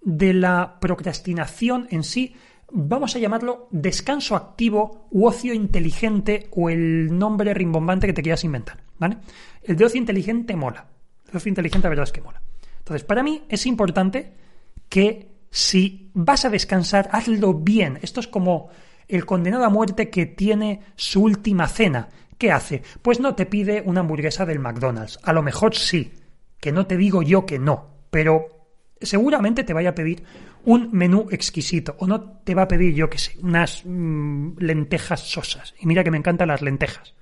de 0.00 0.32
la 0.32 0.78
procrastinación 0.80 1.86
en 1.90 2.02
sí, 2.02 2.34
vamos 2.72 3.14
a 3.14 3.18
llamarlo 3.18 3.68
descanso 3.70 4.34
activo 4.34 5.06
u 5.10 5.26
ocio 5.26 5.52
inteligente 5.52 6.48
o 6.52 6.70
el 6.70 7.16
nombre 7.16 7.52
rimbombante 7.52 8.06
que 8.06 8.14
te 8.14 8.22
quieras 8.22 8.44
inventar, 8.44 8.82
¿vale? 8.98 9.18
El 9.62 9.76
de 9.76 9.84
ocio 9.84 10.00
inteligente 10.00 10.56
mola. 10.56 10.86
El 11.28 11.36
ocio 11.36 11.50
inteligente 11.50 11.84
la 11.84 11.90
verdad 11.90 12.04
es 12.04 12.12
que 12.12 12.22
mola. 12.22 12.40
Entonces, 12.78 13.04
para 13.04 13.22
mí 13.22 13.42
es 13.50 13.66
importante 13.66 14.32
que 14.88 15.28
si 15.50 16.10
vas 16.14 16.46
a 16.46 16.50
descansar, 16.50 17.10
hazlo 17.12 17.52
bien. 17.52 17.98
Esto 18.00 18.20
es 18.20 18.26
como 18.26 18.70
el 19.06 19.26
condenado 19.26 19.64
a 19.64 19.70
muerte 19.70 20.08
que 20.08 20.24
tiene 20.24 20.80
su 20.96 21.22
última 21.22 21.68
cena. 21.68 22.08
¿Qué 22.38 22.50
hace? 22.50 22.82
Pues 23.02 23.20
no 23.20 23.34
te 23.34 23.44
pide 23.44 23.82
una 23.84 24.00
hamburguesa 24.00 24.46
del 24.46 24.60
McDonald's. 24.60 25.18
A 25.22 25.34
lo 25.34 25.42
mejor 25.42 25.76
sí, 25.76 26.10
que 26.64 26.72
no 26.72 26.86
te 26.86 26.96
digo 26.96 27.22
yo 27.22 27.44
que 27.44 27.58
no, 27.58 28.06
pero 28.08 28.70
seguramente 28.98 29.64
te 29.64 29.74
vaya 29.74 29.90
a 29.90 29.94
pedir 29.94 30.24
un 30.64 30.88
menú 30.92 31.26
exquisito 31.30 31.94
o 31.98 32.06
no 32.06 32.38
te 32.42 32.54
va 32.54 32.62
a 32.62 32.68
pedir 32.68 32.94
yo 32.94 33.10
que 33.10 33.18
sé, 33.18 33.36
unas 33.42 33.82
mmm, 33.84 34.56
lentejas 34.60 35.20
sosas. 35.20 35.74
Y 35.78 35.84
mira 35.84 36.02
que 36.02 36.10
me 36.10 36.16
encantan 36.16 36.48
las 36.48 36.62
lentejas, 36.62 37.14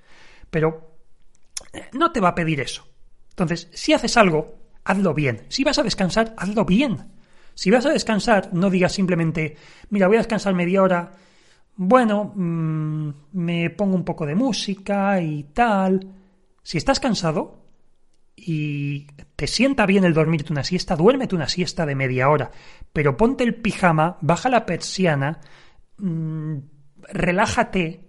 pero 0.48 0.94
eh, 1.72 1.86
no 1.92 2.12
te 2.12 2.20
va 2.20 2.28
a 2.28 2.34
pedir 2.36 2.60
eso. 2.60 2.86
Entonces, 3.30 3.68
si 3.72 3.92
haces 3.92 4.16
algo, 4.16 4.54
hazlo 4.84 5.12
bien. 5.12 5.42
Si 5.48 5.64
vas 5.64 5.80
a 5.80 5.82
descansar, 5.82 6.36
hazlo 6.38 6.64
bien. 6.64 7.10
Si 7.54 7.68
vas 7.72 7.84
a 7.84 7.90
descansar, 7.90 8.50
no 8.54 8.70
digas 8.70 8.92
simplemente, 8.92 9.56
mira, 9.90 10.06
voy 10.06 10.18
a 10.18 10.20
descansar 10.20 10.54
media 10.54 10.84
hora 10.84 11.10
bueno, 11.74 12.32
mmm, 12.36 13.10
me 13.32 13.70
pongo 13.70 13.96
un 13.96 14.04
poco 14.04 14.24
de 14.24 14.36
música 14.36 15.20
y 15.20 15.42
tal. 15.52 16.14
Si 16.62 16.78
estás 16.78 17.00
cansado 17.00 17.61
y 18.34 19.06
te 19.36 19.46
sienta 19.46 19.86
bien 19.86 20.04
el 20.04 20.14
dormirte 20.14 20.52
una 20.52 20.64
siesta, 20.64 20.96
duérmete 20.96 21.34
una 21.34 21.48
siesta 21.48 21.86
de 21.86 21.94
media 21.94 22.28
hora, 22.28 22.50
pero 22.92 23.16
ponte 23.16 23.44
el 23.44 23.54
pijama, 23.54 24.18
baja 24.20 24.48
la 24.48 24.66
persiana, 24.66 25.40
mmm, 25.98 26.56
relájate 27.12 28.08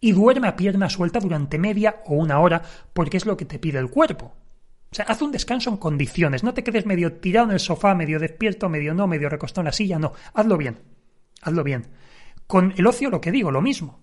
y 0.00 0.12
duerme 0.12 0.48
a 0.48 0.56
pierna 0.56 0.88
suelta 0.88 1.18
durante 1.18 1.58
media 1.58 2.02
o 2.06 2.14
una 2.14 2.38
hora, 2.38 2.62
porque 2.92 3.16
es 3.16 3.26
lo 3.26 3.36
que 3.36 3.44
te 3.44 3.58
pide 3.58 3.78
el 3.78 3.90
cuerpo. 3.90 4.34
O 4.92 4.94
sea, 4.94 5.06
haz 5.06 5.22
un 5.22 5.32
descanso 5.32 5.70
en 5.70 5.76
condiciones, 5.76 6.44
no 6.44 6.54
te 6.54 6.62
quedes 6.62 6.86
medio 6.86 7.14
tirado 7.14 7.46
en 7.46 7.52
el 7.52 7.60
sofá, 7.60 7.94
medio 7.94 8.20
despierto, 8.20 8.68
medio 8.68 8.94
no, 8.94 9.06
medio 9.06 9.28
recostado 9.28 9.62
en 9.62 9.66
la 9.66 9.72
silla, 9.72 9.98
no, 9.98 10.12
hazlo 10.34 10.56
bien, 10.56 10.78
hazlo 11.42 11.64
bien. 11.64 11.88
Con 12.46 12.72
el 12.76 12.86
ocio 12.86 13.10
lo 13.10 13.20
que 13.20 13.32
digo, 13.32 13.50
lo 13.50 13.60
mismo. 13.60 14.00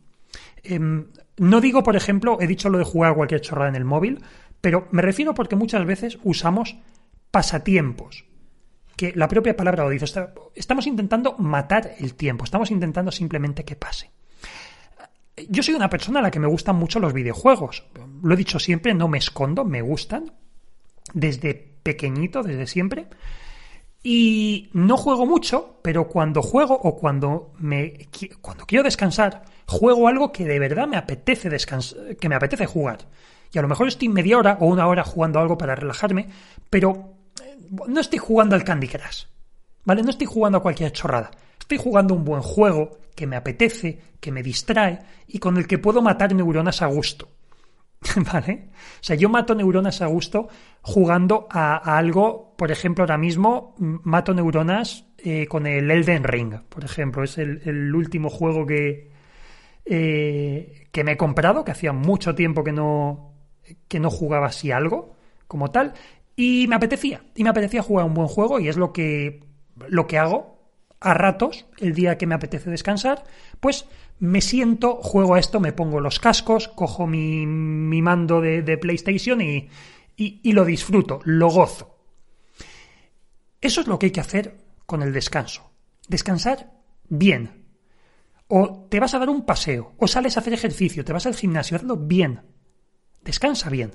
Eh, 0.64 0.80
no 1.38 1.62
digo, 1.62 1.84
por 1.84 1.96
ejemplo, 1.96 2.40
he 2.42 2.48
dicho 2.48 2.70
lo 2.70 2.78
de 2.78 2.84
jugar 2.84 3.16
cualquier 3.16 3.42
chorrada 3.42 3.70
en 3.70 3.76
el 3.76 3.86
móvil, 3.86 4.22
pero 4.62 4.88
me 4.92 5.02
refiero 5.02 5.34
porque 5.34 5.56
muchas 5.56 5.86
veces 5.86 6.20
usamos 6.24 6.78
pasatiempos. 7.32 8.26
Que 8.96 9.14
la 9.16 9.28
propia 9.28 9.58
palabra 9.58 9.84
lo 9.84 9.90
dice. 9.90 10.06
Estamos 10.56 10.86
intentando 10.86 11.36
matar 11.40 11.96
el 11.98 12.14
tiempo, 12.14 12.46
estamos 12.46 12.70
intentando 12.70 13.12
simplemente 13.12 13.66
que 13.66 13.76
pase. 13.76 14.12
Yo 15.50 15.64
soy 15.64 15.74
una 15.74 15.90
persona 15.90 16.20
a 16.20 16.22
la 16.22 16.32
que 16.32 16.40
me 16.40 16.48
gustan 16.48 16.76
mucho 16.76 17.00
los 17.00 17.14
videojuegos. 17.14 17.86
Lo 18.22 18.34
he 18.34 18.38
dicho 18.38 18.60
siempre, 18.60 18.94
no 18.94 19.08
me 19.08 19.18
escondo, 19.18 19.66
me 19.66 19.82
gustan. 19.82 20.34
Desde 21.14 21.56
pequeñito, 21.56 22.44
desde 22.44 22.68
siempre. 22.68 23.08
Y 24.04 24.70
no 24.74 24.98
juego 24.98 25.26
mucho, 25.26 25.80
pero 25.82 26.08
cuando 26.08 26.42
juego 26.42 26.76
o 26.76 26.98
cuando 26.98 27.54
me 27.58 28.08
cuando 28.42 28.66
quiero 28.66 28.84
descansar, 28.84 29.46
juego 29.68 30.08
algo 30.08 30.32
que 30.32 30.46
de 30.46 30.60
verdad 30.60 30.88
me 30.88 30.98
apetece 30.98 31.50
que 32.20 32.30
me 32.30 32.36
apetece 32.36 32.66
jugar. 32.66 33.08
Y 33.52 33.60
a 33.60 33.62
lo 33.62 33.68
mejor 33.68 33.88
estoy 33.88 34.10
media 34.10 34.38
hora 34.38 34.58
o 34.60 34.66
una 34.66 34.88
hora 34.88 35.04
jugando 35.04 35.40
algo 35.40 35.58
para 35.58 35.76
relajarme, 35.76 36.28
pero 36.70 37.16
eh, 37.44 37.58
no 37.88 38.00
estoy 38.00 38.20
jugando 38.20 38.56
al 38.56 38.64
Candy 38.64 38.88
Crush. 38.88 39.26
¿Vale? 39.84 40.04
No 40.04 40.10
estoy 40.12 40.28
jugando 40.28 40.60
a 40.60 40.62
cualquier 40.62 40.92
chorrada. 40.92 41.32
Estoy 41.60 41.78
jugando 41.78 42.14
un 42.14 42.24
buen 42.24 42.42
juego 42.42 42.98
que 43.16 43.28
me 43.28 43.36
apetece, 43.36 44.00
que 44.20 44.32
me 44.32 44.44
distrae 44.44 45.00
y 45.28 45.40
con 45.40 45.58
el 45.58 45.68
que 45.68 45.80
puedo 45.80 46.02
matar 46.02 46.34
neuronas 46.34 46.82
a 46.82 46.88
gusto. 46.88 47.30
¿Vale? 48.32 48.70
O 48.74 49.04
sea, 49.04 49.16
yo 49.16 49.30
mato 49.30 49.54
neuronas 49.54 50.02
a 50.02 50.08
gusto 50.08 50.48
jugando 50.82 51.48
a, 51.50 51.98
algo, 51.98 52.56
por 52.58 52.72
ejemplo, 52.72 53.04
ahora 53.04 53.18
mismo 53.18 53.76
mato 53.78 54.34
neuronas 54.34 55.06
eh, 55.18 55.46
con 55.48 55.68
el 55.68 55.90
Elden 55.90 56.24
Ring, 56.24 56.56
por 56.70 56.84
ejemplo. 56.84 57.24
Es 57.24 57.38
el, 57.38 57.62
el 57.66 57.94
último 57.94 58.30
juego 58.30 58.66
que, 58.66 59.12
eh, 59.86 60.88
que 60.92 61.04
me 61.04 61.14
he 61.14 61.18
comprado, 61.18 61.64
que 61.64 61.72
hacía 61.72 61.94
mucho 61.94 62.34
tiempo 62.36 62.64
que 62.64 62.72
no, 62.72 63.31
que 63.88 64.00
no 64.00 64.10
jugaba 64.10 64.48
así 64.48 64.72
algo 64.72 65.16
como 65.48 65.72
tal. 65.72 65.94
Y 66.36 66.66
me 66.68 66.76
apetecía, 66.76 67.24
y 67.36 67.44
me 67.44 67.50
apetecía 67.50 67.84
jugar 67.84 68.06
un 68.06 68.14
buen 68.14 68.28
juego, 68.28 68.60
y 68.60 68.68
es 68.68 68.78
lo 68.78 68.94
que, 68.94 69.44
lo 69.88 70.08
que 70.08 70.18
hago 70.18 70.60
a 71.00 71.14
ratos, 71.14 71.66
el 71.80 71.94
día 71.94 72.18
que 72.18 72.28
me 72.28 72.36
apetece 72.36 72.70
descansar, 72.70 73.24
pues 73.60 73.86
me 74.20 74.40
siento, 74.40 74.98
juego 74.98 75.36
a 75.36 75.40
esto, 75.40 75.60
me 75.60 75.74
pongo 75.74 76.00
los 76.00 76.20
cascos, 76.20 76.68
cojo 76.68 77.08
mi, 77.08 77.46
mi 77.48 78.02
mando 78.02 78.40
de, 78.40 78.62
de 78.62 78.78
PlayStation 78.78 79.42
y, 79.42 79.68
y, 80.16 80.40
y, 80.44 80.52
lo 80.52 80.64
disfruto, 80.64 81.20
lo 81.24 81.50
gozo. 81.50 81.98
Eso 83.60 83.82
es 83.82 83.88
lo 83.88 83.98
que 83.98 84.08
hay 84.08 84.12
que 84.12 84.20
hacer 84.20 84.58
con 84.86 85.02
el 85.02 85.12
descanso. 85.12 85.72
Descansar 86.08 86.72
bien. 87.10 87.66
O 88.48 88.88
te 88.90 89.00
vas 89.00 89.14
a 89.16 89.20
dar 89.20 89.30
un 89.30 89.44
paseo, 89.44 89.94
o 89.98 90.08
sales 90.08 90.38
a 90.38 90.42
hacer 90.42 90.54
ejercicio, 90.54 91.04
te 91.04 91.14
vas 91.14 91.26
al 91.26 91.36
gimnasio, 91.36 91.78
hazlo 91.78 91.98
bien. 91.98 92.42
Descansa 93.24 93.70
bien. 93.70 93.92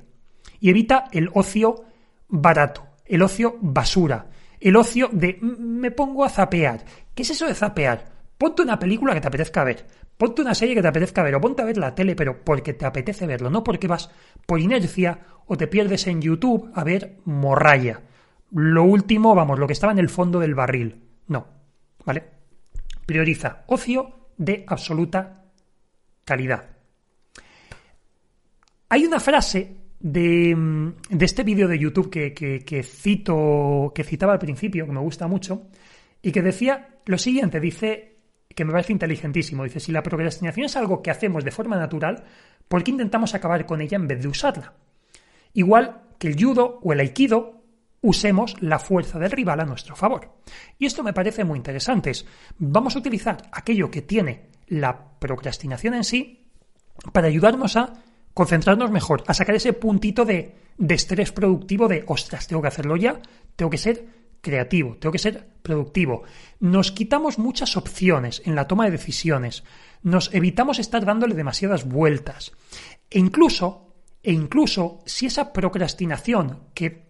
Y 0.59 0.69
evita 0.69 1.05
el 1.11 1.29
ocio 1.33 1.85
barato, 2.27 2.87
el 3.05 3.21
ocio 3.21 3.57
basura, 3.61 4.27
el 4.59 4.75
ocio 4.75 5.09
de 5.11 5.37
me 5.41 5.91
pongo 5.91 6.25
a 6.25 6.29
zapear. 6.29 6.83
¿Qué 7.13 7.23
es 7.23 7.29
eso 7.29 7.45
de 7.45 7.53
zapear? 7.53 8.05
Ponte 8.37 8.61
una 8.61 8.79
película 8.79 9.13
que 9.13 9.21
te 9.21 9.27
apetezca 9.27 9.63
ver, 9.63 9.85
ponte 10.17 10.41
una 10.41 10.53
serie 10.53 10.75
que 10.75 10.81
te 10.81 10.87
apetezca 10.87 11.23
ver, 11.23 11.35
o 11.35 11.41
ponte 11.41 11.61
a 11.61 11.65
ver 11.65 11.77
la 11.77 11.95
tele, 11.95 12.15
pero 12.15 12.43
porque 12.43 12.73
te 12.73 12.85
apetece 12.85 13.25
verlo, 13.25 13.49
no 13.49 13.63
porque 13.63 13.87
vas 13.87 14.11
por 14.45 14.59
inercia 14.59 15.19
o 15.47 15.57
te 15.57 15.67
pierdes 15.67 16.07
en 16.07 16.21
YouTube 16.21 16.71
a 16.73 16.83
ver 16.83 17.17
morralla. 17.25 18.01
Lo 18.51 18.83
último, 18.83 19.35
vamos, 19.35 19.59
lo 19.59 19.67
que 19.67 19.73
estaba 19.73 19.91
en 19.91 19.99
el 19.99 20.09
fondo 20.09 20.39
del 20.39 20.55
barril. 20.55 21.03
No, 21.27 21.47
¿vale? 22.05 22.23
Prioriza 23.05 23.63
ocio 23.67 24.29
de 24.37 24.65
absoluta 24.67 25.45
calidad. 26.23 26.76
Hay 28.89 29.05
una 29.05 29.19
frase 29.19 29.75
de, 29.99 30.93
este 31.19 31.43
vídeo 31.43 31.67
de 31.67 31.77
YouTube 31.77 32.09
que, 32.09 32.33
que, 32.33 32.83
cito, 32.83 33.91
que 33.93 34.03
citaba 34.03 34.33
al 34.33 34.39
principio, 34.39 34.85
que 34.85 34.91
me 34.91 34.99
gusta 34.99 35.27
mucho, 35.27 35.67
y 36.21 36.31
que 36.31 36.41
decía 36.41 36.99
lo 37.05 37.17
siguiente, 37.17 37.59
dice 37.59 38.15
que 38.55 38.65
me 38.65 38.71
parece 38.71 38.93
inteligentísimo, 38.93 39.65
dice, 39.65 39.79
si 39.79 39.91
la 39.91 40.01
procrastinación 40.01 40.65
es 40.65 40.75
algo 40.77 41.01
que 41.01 41.11
hacemos 41.11 41.43
de 41.43 41.51
forma 41.51 41.77
natural, 41.77 42.23
¿por 42.67 42.83
qué 42.83 42.91
intentamos 42.91 43.35
acabar 43.35 43.65
con 43.65 43.81
ella 43.81 43.97
en 43.97 44.07
vez 44.07 44.21
de 44.21 44.27
usarla? 44.29 44.73
Igual 45.53 46.01
que 46.17 46.29
el 46.29 46.41
judo 46.41 46.79
o 46.81 46.93
el 46.93 46.99
aikido, 47.01 47.61
usemos 48.01 48.55
la 48.61 48.79
fuerza 48.79 49.19
del 49.19 49.31
rival 49.31 49.59
a 49.59 49.65
nuestro 49.65 49.95
favor. 49.95 50.39
Y 50.79 50.85
esto 50.85 51.03
me 51.03 51.13
parece 51.13 51.43
muy 51.43 51.57
interesante. 51.57 52.11
Vamos 52.57 52.95
a 52.95 52.99
utilizar 52.99 53.37
aquello 53.51 53.91
que 53.91 54.01
tiene 54.01 54.49
la 54.67 55.19
procrastinación 55.19 55.93
en 55.93 56.03
sí 56.03 56.47
para 57.11 57.27
ayudarnos 57.27 57.75
a 57.75 57.93
concentrarnos 58.37 58.91
mejor, 58.91 59.23
a 59.25 59.33
sacar 59.33 59.55
ese 59.55 59.73
puntito 59.73 60.23
de, 60.23 60.53
de 60.77 60.93
estrés 60.93 61.31
productivo 61.31 61.87
de, 61.87 62.03
ostras, 62.05 62.45
tengo 62.45 62.61
que 62.61 62.67
hacerlo 62.67 62.95
ya, 62.95 63.19
tengo 63.55 63.71
que 63.71 63.79
ser 63.79 64.05
creativo, 64.41 64.95
tengo 64.99 65.11
que 65.11 65.17
ser 65.17 65.47
productivo. 65.63 66.21
Nos 66.59 66.91
quitamos 66.91 67.39
muchas 67.39 67.75
opciones 67.77 68.43
en 68.45 68.53
la 68.53 68.67
toma 68.67 68.85
de 68.85 68.91
decisiones, 68.91 69.63
nos 70.03 70.31
evitamos 70.35 70.77
estar 70.77 71.03
dándole 71.03 71.33
demasiadas 71.33 71.85
vueltas. 71.85 72.51
E 73.09 73.17
incluso, 73.17 73.95
e 74.21 74.33
incluso 74.33 74.99
si 75.07 75.25
esa 75.25 75.51
procrastinación, 75.51 76.59
que 76.75 77.07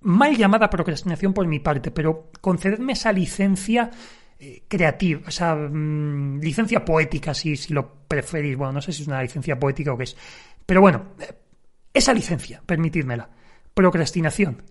mal 0.00 0.36
llamada 0.36 0.68
procrastinación 0.68 1.32
por 1.32 1.46
mi 1.46 1.60
parte, 1.60 1.90
pero 1.90 2.30
concededme 2.42 2.92
esa 2.92 3.12
licencia 3.12 3.92
eh, 4.42 4.62
creativa, 4.66 5.20
esa 5.28 5.54
mm, 5.54 6.40
licencia 6.40 6.82
poética, 6.82 7.34
si, 7.34 7.56
si 7.56 7.74
lo 7.74 8.06
preferís. 8.08 8.56
Bueno, 8.56 8.72
no 8.72 8.80
sé 8.80 8.90
si 8.90 9.02
es 9.02 9.08
una 9.08 9.20
licencia 9.20 9.60
poética 9.60 9.92
o 9.92 9.98
qué 9.98 10.04
es. 10.04 10.16
Pero 10.64 10.80
bueno, 10.80 11.08
esa 11.92 12.14
licencia, 12.14 12.62
permitidmela, 12.64 13.28
procrastinación. 13.74 14.62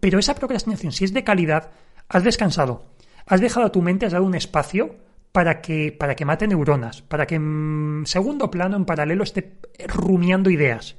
Pero 0.00 0.18
esa 0.18 0.34
procrastinación, 0.34 0.90
si 0.90 1.04
es 1.04 1.14
de 1.14 1.22
calidad, 1.22 1.70
has 2.08 2.24
descansado, 2.24 2.94
has 3.26 3.40
dejado 3.40 3.66
a 3.66 3.70
tu 3.70 3.80
mente, 3.80 4.06
has 4.06 4.12
dado 4.12 4.24
un 4.24 4.34
espacio 4.34 4.96
para 5.30 5.60
que, 5.60 5.92
para 5.92 6.16
que 6.16 6.24
mate 6.24 6.48
neuronas, 6.48 7.02
para 7.02 7.28
que 7.28 7.36
en 7.36 8.02
segundo 8.06 8.50
plano, 8.50 8.76
en 8.76 8.86
paralelo, 8.86 9.22
esté 9.22 9.60
rumiando 9.86 10.50
ideas. 10.50 10.96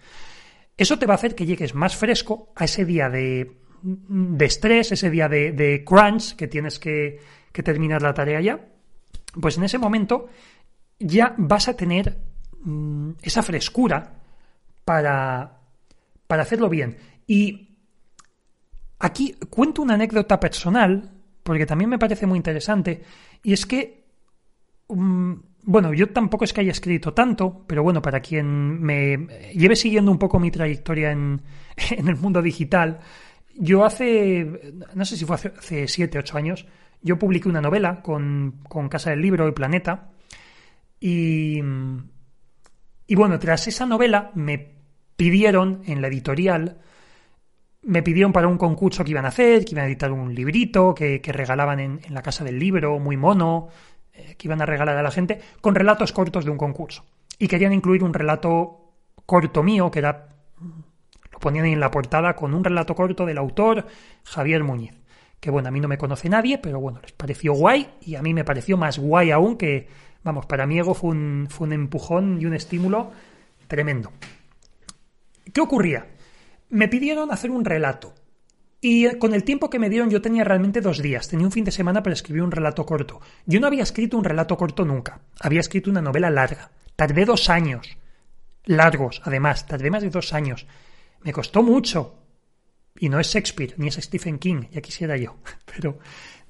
Eso 0.77 0.97
te 0.97 1.05
va 1.05 1.15
a 1.15 1.15
hacer 1.15 1.35
que 1.35 1.45
llegues 1.45 1.75
más 1.75 1.97
fresco 1.97 2.53
a 2.55 2.63
ese 2.63 2.85
día 2.85 3.09
de, 3.09 3.51
de 3.81 4.45
estrés, 4.45 4.93
ese 4.93 5.09
día 5.09 5.27
de 5.27 5.83
crunch, 5.85 6.37
que 6.37 6.47
tienes 6.47 6.79
que, 6.79 7.19
que 7.51 7.63
terminar 7.63 8.01
la 8.01 8.13
tarea 8.13 8.41
ya. 8.41 8.67
Pues 9.39 9.57
en 9.57 9.63
ese 9.63 9.77
momento 9.77 10.27
ya 10.99 11.33
vas 11.37 11.67
a 11.67 11.75
tener 11.75 12.17
Mm, 12.61 13.11
esa 13.21 13.41
frescura 13.41 14.19
para, 14.83 15.59
para 16.27 16.41
hacerlo 16.41 16.67
bien. 16.69 16.97
Y 17.25 17.77
aquí 18.99 19.35
cuento 19.49 19.81
una 19.81 19.93
anécdota 19.93 20.39
personal, 20.39 21.09
porque 21.43 21.65
también 21.65 21.89
me 21.89 21.99
parece 21.99 22.25
muy 22.25 22.37
interesante, 22.37 23.01
y 23.43 23.53
es 23.53 23.65
que, 23.65 24.05
mm, 24.89 25.33
bueno, 25.63 25.93
yo 25.93 26.09
tampoco 26.09 26.43
es 26.43 26.51
que 26.51 26.61
haya 26.61 26.71
escrito 26.71 27.13
tanto, 27.13 27.63
pero 27.65 27.81
bueno, 27.83 28.01
para 28.01 28.19
quien 28.19 28.81
me 28.81 29.17
lleve 29.53 29.75
siguiendo 29.75 30.11
un 30.11 30.19
poco 30.19 30.39
mi 30.39 30.51
trayectoria 30.51 31.11
en, 31.11 31.41
en 31.91 32.07
el 32.09 32.17
mundo 32.17 32.41
digital, 32.41 32.99
yo 33.55 33.85
hace, 33.85 34.73
no 34.95 35.05
sé 35.05 35.17
si 35.17 35.25
fue 35.25 35.35
hace, 35.35 35.53
hace 35.57 35.87
siete, 35.87 36.19
ocho 36.19 36.37
años, 36.37 36.65
yo 37.01 37.17
publiqué 37.17 37.49
una 37.49 37.61
novela 37.61 38.01
con, 38.01 38.59
con 38.67 38.89
Casa 38.89 39.11
del 39.11 39.21
Libro 39.21 39.47
y 39.47 39.51
Planeta, 39.51 40.09
y, 40.99 41.61
y 43.07 43.15
bueno, 43.15 43.39
tras 43.39 43.67
esa 43.67 43.85
novela 43.85 44.31
me 44.35 44.79
pidieron 45.15 45.81
en 45.85 46.01
la 46.01 46.07
editorial, 46.07 46.77
me 47.81 48.03
pidieron 48.03 48.31
para 48.33 48.47
un 48.47 48.57
concurso 48.57 49.03
que 49.03 49.11
iban 49.11 49.25
a 49.25 49.29
hacer, 49.29 49.65
que 49.65 49.71
iban 49.71 49.85
a 49.85 49.87
editar 49.87 50.11
un 50.11 50.33
librito, 50.33 50.93
que, 50.93 51.21
regalaban 51.25 51.79
en, 51.79 51.99
la 52.09 52.21
casa 52.21 52.43
del 52.43 52.59
libro, 52.59 52.99
muy 52.99 53.17
mono, 53.17 53.69
eh, 54.13 54.35
que 54.37 54.47
iban 54.47 54.61
a 54.61 54.65
regalar 54.65 54.97
a 54.97 55.03
la 55.03 55.11
gente, 55.11 55.41
con 55.61 55.75
relatos 55.75 56.11
cortos 56.13 56.45
de 56.45 56.51
un 56.51 56.57
concurso. 56.57 57.05
Y 57.37 57.47
querían 57.47 57.73
incluir 57.73 58.03
un 58.03 58.13
relato 58.13 58.93
corto 59.25 59.63
mío, 59.63 59.91
que 59.91 59.99
era, 59.99 60.29
lo 61.31 61.39
ponían 61.39 61.65
en 61.65 61.79
la 61.79 61.91
portada, 61.91 62.35
con 62.35 62.53
un 62.53 62.63
relato 62.63 62.95
corto 62.95 63.25
del 63.25 63.37
autor 63.37 63.87
Javier 64.23 64.63
Muñiz. 64.63 64.93
Que 65.39 65.51
bueno, 65.51 65.69
a 65.69 65.71
mí 65.71 65.79
no 65.79 65.87
me 65.87 65.97
conoce 65.97 66.29
nadie, 66.29 66.57
pero 66.57 66.79
bueno, 66.79 66.99
les 67.01 67.13
pareció 67.13 67.53
guay 67.53 67.89
y 68.01 68.15
a 68.15 68.21
mí 68.21 68.33
me 68.33 68.43
pareció 68.43 68.77
más 68.77 68.99
guay 68.99 69.31
aún 69.31 69.57
que, 69.57 69.87
Vamos, 70.23 70.45
para 70.45 70.65
mi 70.65 70.77
ego 70.77 70.93
fue 70.93 71.11
un, 71.11 71.47
fue 71.49 71.67
un 71.67 71.73
empujón 71.73 72.41
y 72.41 72.45
un 72.45 72.53
estímulo 72.53 73.11
tremendo. 73.67 74.11
¿Qué 75.53 75.61
ocurría? 75.61 76.07
Me 76.69 76.87
pidieron 76.87 77.31
hacer 77.31 77.51
un 77.51 77.65
relato. 77.65 78.13
Y 78.81 79.17
con 79.17 79.33
el 79.33 79.43
tiempo 79.43 79.69
que 79.69 79.79
me 79.79 79.89
dieron 79.89 80.09
yo 80.09 80.21
tenía 80.21 80.43
realmente 80.43 80.81
dos 80.81 81.01
días, 81.01 81.27
tenía 81.27 81.45
un 81.45 81.51
fin 81.51 81.65
de 81.65 81.71
semana 81.71 82.01
para 82.01 82.13
escribir 82.13 82.43
un 82.43 82.51
relato 82.51 82.85
corto. 82.85 83.19
Yo 83.45 83.59
no 83.59 83.67
había 83.67 83.83
escrito 83.83 84.17
un 84.17 84.23
relato 84.23 84.57
corto 84.57 84.85
nunca, 84.85 85.21
había 85.39 85.59
escrito 85.59 85.89
una 85.89 86.01
novela 86.01 86.29
larga. 86.29 86.71
Tardé 86.95 87.25
dos 87.25 87.49
años. 87.49 87.97
Largos, 88.65 89.21
además, 89.25 89.67
tardé 89.67 89.89
más 89.89 90.03
de 90.03 90.09
dos 90.09 90.33
años. 90.33 90.65
Me 91.23 91.33
costó 91.33 91.63
mucho. 91.63 92.15
Y 92.99 93.09
no 93.09 93.19
es 93.19 93.27
Shakespeare, 93.27 93.73
ni 93.77 93.87
es 93.87 93.95
Stephen 93.95 94.39
King, 94.39 94.63
ya 94.71 94.81
quisiera 94.81 95.17
yo. 95.17 95.37
Pero 95.65 95.99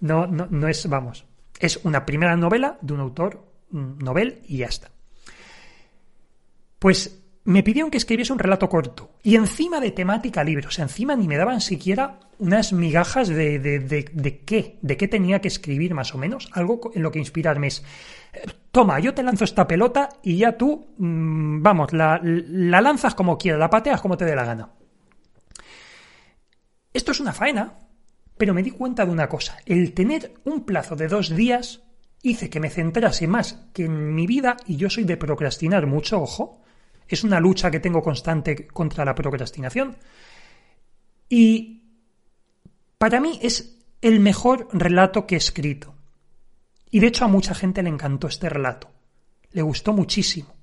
no, 0.02 0.28
no, 0.28 0.48
no 0.50 0.68
es, 0.68 0.88
vamos, 0.88 1.26
es 1.60 1.80
una 1.84 2.06
primera 2.06 2.36
novela 2.36 2.78
de 2.82 2.94
un 2.94 3.00
autor 3.00 3.46
novel 3.72 4.42
y 4.48 4.58
ya 4.58 4.68
está. 4.68 4.90
Pues 6.80 7.20
me 7.44 7.64
pidieron 7.64 7.92
que 7.92 7.98
escribiese 7.98 8.34
un 8.34 8.40
relato 8.40 8.70
corto 8.70 9.12
y 9.24 9.36
encima 9.36 9.80
de 9.80 9.92
temática 9.92 10.44
libre, 10.44 10.68
o 10.68 10.72
sea, 10.72 10.84
encima 10.84 11.16
ni 11.16 11.28
me 11.28 11.38
daban 11.38 11.62
siquiera 11.62 12.20
unas 12.38 12.74
migajas 12.74 13.28
de, 13.28 13.60
de, 13.60 13.80
de, 13.80 14.40
qué, 14.46 14.78
de 14.82 14.98
qué 14.98 15.08
tenía 15.08 15.42
que 15.42 15.48
escribir 15.48 15.94
más 15.94 16.14
o 16.16 16.18
menos, 16.18 16.50
algo 16.54 16.92
en 16.94 17.04
lo 17.04 17.12
que 17.12 17.20
inspirarme 17.20 17.68
es, 17.68 17.84
toma, 18.72 19.00
yo 19.00 19.14
te 19.14 19.24
lanzo 19.24 19.44
esta 19.44 19.68
pelota 19.68 20.10
y 20.24 20.38
ya 20.38 20.58
tú, 20.58 20.94
mm, 20.98 21.62
vamos, 21.62 21.92
la, 21.92 22.22
la 22.24 22.82
lanzas 22.82 23.16
como 23.16 23.38
quieras, 23.38 23.60
la 23.60 23.70
pateas 23.70 24.02
como 24.02 24.16
te 24.16 24.26
dé 24.26 24.36
la 24.36 24.46
gana. 24.46 24.70
Esto 26.94 27.12
es 27.12 27.20
una 27.20 27.34
faena, 27.34 27.78
pero 28.38 28.54
me 28.54 28.64
di 28.64 28.72
cuenta 28.72 29.06
de 29.06 29.12
una 29.12 29.28
cosa, 29.28 29.58
el 29.66 29.94
tener 29.94 30.34
un 30.46 30.66
plazo 30.66 30.96
de 30.96 31.08
dos 31.08 31.36
días 31.36 31.82
hice 32.22 32.50
que 32.50 32.60
me 32.60 32.70
centrase 32.70 33.28
más 33.28 33.68
que 33.74 33.86
en 33.86 34.14
mi 34.14 34.28
vida 34.28 34.58
y 34.66 34.76
yo 34.76 34.90
soy 34.90 35.04
de 35.04 35.18
procrastinar 35.18 35.88
mucho, 35.88 36.22
ojo. 36.22 36.62
Es 37.08 37.24
una 37.24 37.40
lucha 37.40 37.72
que 37.72 37.80
tengo 37.80 38.02
constante 38.02 38.68
contra 38.68 39.04
la 39.04 39.16
procrastinación. 39.16 39.98
Y 41.28 41.84
para 42.98 43.20
mí 43.20 43.40
es 43.42 43.80
el 44.02 44.20
mejor 44.20 44.68
relato 44.72 45.26
que 45.26 45.36
he 45.36 45.38
escrito. 45.38 45.96
Y 46.92 47.00
de 47.00 47.08
hecho 47.08 47.26
a 47.26 47.30
mucha 47.30 47.56
gente 47.56 47.84
le 47.84 47.90
encantó 47.90 48.28
este 48.28 48.50
relato. 48.50 48.92
Le 49.52 49.62
gustó 49.62 49.94
muchísimo. 49.94 50.56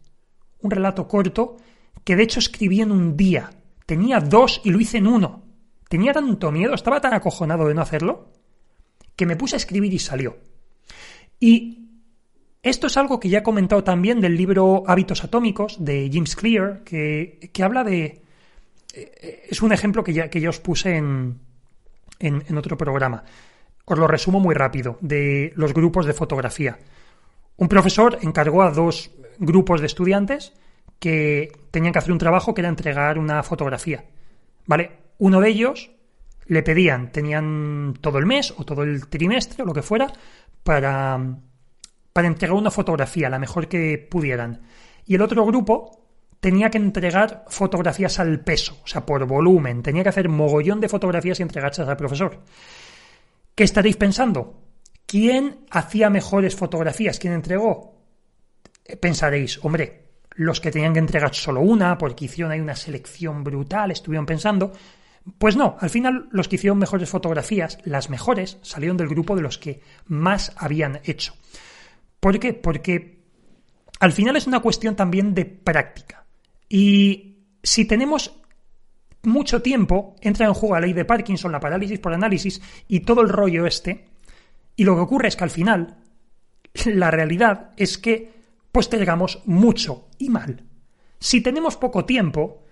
Un 0.61 0.71
relato 0.71 1.09
corto 1.09 1.57
que 2.05 2.17
de 2.17 2.23
hecho 2.23 2.39
escribí 2.39 2.81
en 2.81 2.93
un 2.93 3.17
día. 3.17 3.51
Tenía 3.85 4.21
dos 4.21 4.61
y 4.65 4.71
lo 4.71 4.81
hice 4.81 4.99
en 4.99 5.07
uno. 5.09 5.46
Tenía 5.89 6.13
tanto 6.13 6.51
miedo, 6.51 6.75
estaba 6.75 7.01
tan 7.01 7.15
acojonado 7.15 7.69
de 7.69 7.75
no 7.75 7.83
hacerlo, 7.83 8.33
que 9.15 9.27
me 9.27 9.37
puse 9.37 9.57
a 9.57 9.59
escribir 9.59 9.93
y 9.93 9.99
salió. 9.99 10.37
Y 11.39 11.87
esto 12.63 12.89
es 12.89 12.97
algo 12.97 13.21
que 13.21 13.29
ya 13.29 13.39
he 13.39 13.43
comentado 13.43 13.85
también 13.85 14.21
del 14.21 14.37
libro 14.37 14.83
Hábitos 14.87 15.23
Atómicos 15.23 15.85
de 15.85 16.11
James 16.13 16.35
Clear, 16.35 16.83
que, 16.83 17.51
habla 17.63 17.85
de... 17.85 18.23
Eh, 18.93 19.47
es 19.49 19.63
un 19.63 19.73
ejemplo 19.73 20.03
que 20.03 20.13
ya, 20.13 20.29
que 20.29 20.47
os 20.49 20.59
puse 20.59 20.97
en, 20.97 21.39
en, 22.19 22.59
otro 22.59 22.77
programa. 22.77 23.23
Os 23.85 23.99
lo 23.99 24.09
resumo 24.09 24.41
muy 24.41 24.55
rápido, 24.55 24.99
de 25.01 25.53
los 25.55 25.73
grupos 25.73 26.07
de 26.07 26.13
fotografía. 26.13 26.79
Un 27.57 27.69
profesor 27.69 28.19
encargó 28.23 28.63
a 28.63 28.71
dos 28.71 29.11
grupos 29.39 29.81
de 29.81 29.87
estudiantes 29.87 30.53
que 30.99 31.53
tenían 31.71 31.93
que 31.93 32.01
hacer 32.01 32.13
un 32.13 32.19
trabajo 32.19 32.53
que 32.53 32.63
era 32.63 32.69
entregar 32.69 33.19
una 33.19 33.43
fotografía. 33.43 34.05
¿Vale? 34.67 35.06
Uno 35.19 35.41
de 35.41 35.49
ellos 35.49 35.91
Le 36.47 36.63
pedían, 36.63 37.11
tenían 37.11 37.95
todo 38.01 38.19
el 38.19 38.27
mes 38.27 38.55
o 38.57 38.65
todo 38.65 38.85
el 38.85 39.09
trimestre 39.09 39.63
o 39.63 39.67
lo 39.67 39.75
que 39.75 39.83
fuera 39.83 40.13
para, 40.63 41.19
para 42.13 42.29
entregar 42.29 42.57
una 42.57 42.71
fotografía, 42.71 43.29
la 43.29 43.39
mejor 43.39 43.67
que 43.67 43.99
pudieran. 43.99 44.63
Y 45.07 45.17
el 45.17 45.23
otro 45.23 45.45
grupo 45.45 46.07
tenía 46.41 46.71
que 46.71 46.79
entregar 46.79 47.45
fotografías 47.49 48.21
al 48.21 48.41
peso, 48.41 48.79
o 48.85 48.87
sea, 48.87 49.05
por 49.05 49.27
volumen. 49.27 49.83
Tenía 49.83 50.05
que 50.05 50.11
hacer 50.11 50.29
mogollón 50.29 50.81
de 50.81 50.89
fotografías 50.89 51.41
y 51.41 51.43
entregárselas 51.43 51.91
al 51.91 51.97
profesor. 51.97 52.43
¿Qué 53.55 53.65
estaréis 53.65 53.97
pensando? 53.97 54.63
¿Quién 55.07 55.67
hacía 55.71 56.11
mejores 56.11 56.55
fotografías? 56.55 57.19
¿Quién 57.19 57.33
entregó? 57.33 57.97
Eh, 58.85 58.97
pensaréis, 58.97 59.59
hombre, 59.65 60.11
los 60.37 60.61
que 60.61 60.71
tenían 60.71 60.93
que 60.93 60.99
entregar 61.01 61.35
solo 61.35 61.61
una, 61.61 61.97
porque 61.97 62.27
hicieron 62.27 62.53
ahí 62.53 62.61
una 62.61 62.77
selección 62.77 63.43
brutal, 63.43 63.91
estuvieron 63.91 64.27
pensando. 64.27 64.73
Pues 65.39 65.57
no, 65.57 65.77
al 65.81 65.91
final 65.91 66.29
los 66.31 66.49
que 66.49 66.57
hicieron 66.57 66.79
mejores 66.79 67.09
fotografías, 67.11 67.79
las 67.85 68.11
mejores, 68.11 68.59
salieron 68.63 68.97
del 68.97 69.09
grupo 69.09 69.35
de 69.35 69.43
los 69.43 69.59
que 69.59 69.81
más 70.07 70.53
habían 70.57 71.01
hecho. 71.05 71.35
¿Por 72.21 72.39
qué? 72.39 72.53
Porque 72.53 73.25
al 73.99 74.13
final 74.13 74.37
es 74.37 74.47
una 74.47 74.61
cuestión 74.61 74.95
también 74.95 75.35
de 75.35 75.45
práctica. 75.45 76.27
Y 76.69 77.39
si 77.63 77.85
tenemos 77.85 78.41
mucho 79.23 79.63
tiempo, 79.63 80.15
entra 80.21 80.47
en 80.47 80.55
juego 80.55 80.77
la 80.77 80.83
ley 80.83 80.93
de 80.93 81.05
Parkinson, 81.05 81.53
la 81.53 81.61
parálisis 81.61 81.99
por 81.99 82.15
análisis 82.15 82.63
y 82.87 83.01
todo 83.01 83.23
el 83.23 83.29
rollo 83.29 83.67
este. 83.67 84.07
Y 84.77 84.85
lo 84.85 84.95
que 84.95 85.01
ocurre 85.01 85.29
es 85.29 85.37
que 85.37 85.45
al 85.45 85.51
final, 85.51 85.99
la 86.85 87.11
realidad 87.11 87.73
es 87.77 87.99
que 87.99 88.33
postergamos 88.71 89.43
mucho 89.47 90.09
y 90.19 90.29
mal. 90.29 90.63
Si 91.19 91.41
tenemos 91.41 91.77
poco 91.77 92.05
tiempo, 92.05 92.65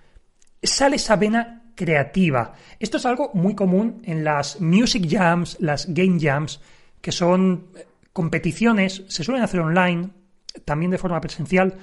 sale 0.62 0.96
esa 0.96 1.16
vena 1.16 1.63
creativa. 1.74 2.54
Esto 2.78 2.96
es 2.96 3.06
algo 3.06 3.30
muy 3.34 3.54
común 3.54 4.02
en 4.04 4.24
las 4.24 4.60
music 4.60 5.06
jams, 5.08 5.56
las 5.60 5.92
game 5.92 6.18
jams, 6.20 6.60
que 7.00 7.12
son 7.12 7.68
eh, 7.76 7.87
competiciones, 8.12 9.02
se 9.08 9.24
suelen 9.24 9.42
hacer 9.42 9.60
online, 9.60 10.10
también 10.64 10.90
de 10.90 10.98
forma 10.98 11.20
presencial, 11.20 11.74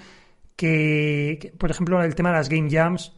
que, 0.56 1.54
por 1.58 1.72
ejemplo, 1.72 2.02
el 2.04 2.16
tema 2.16 2.30
de 2.30 2.38
las 2.38 2.50
game 2.50 2.70
jams 2.70 3.14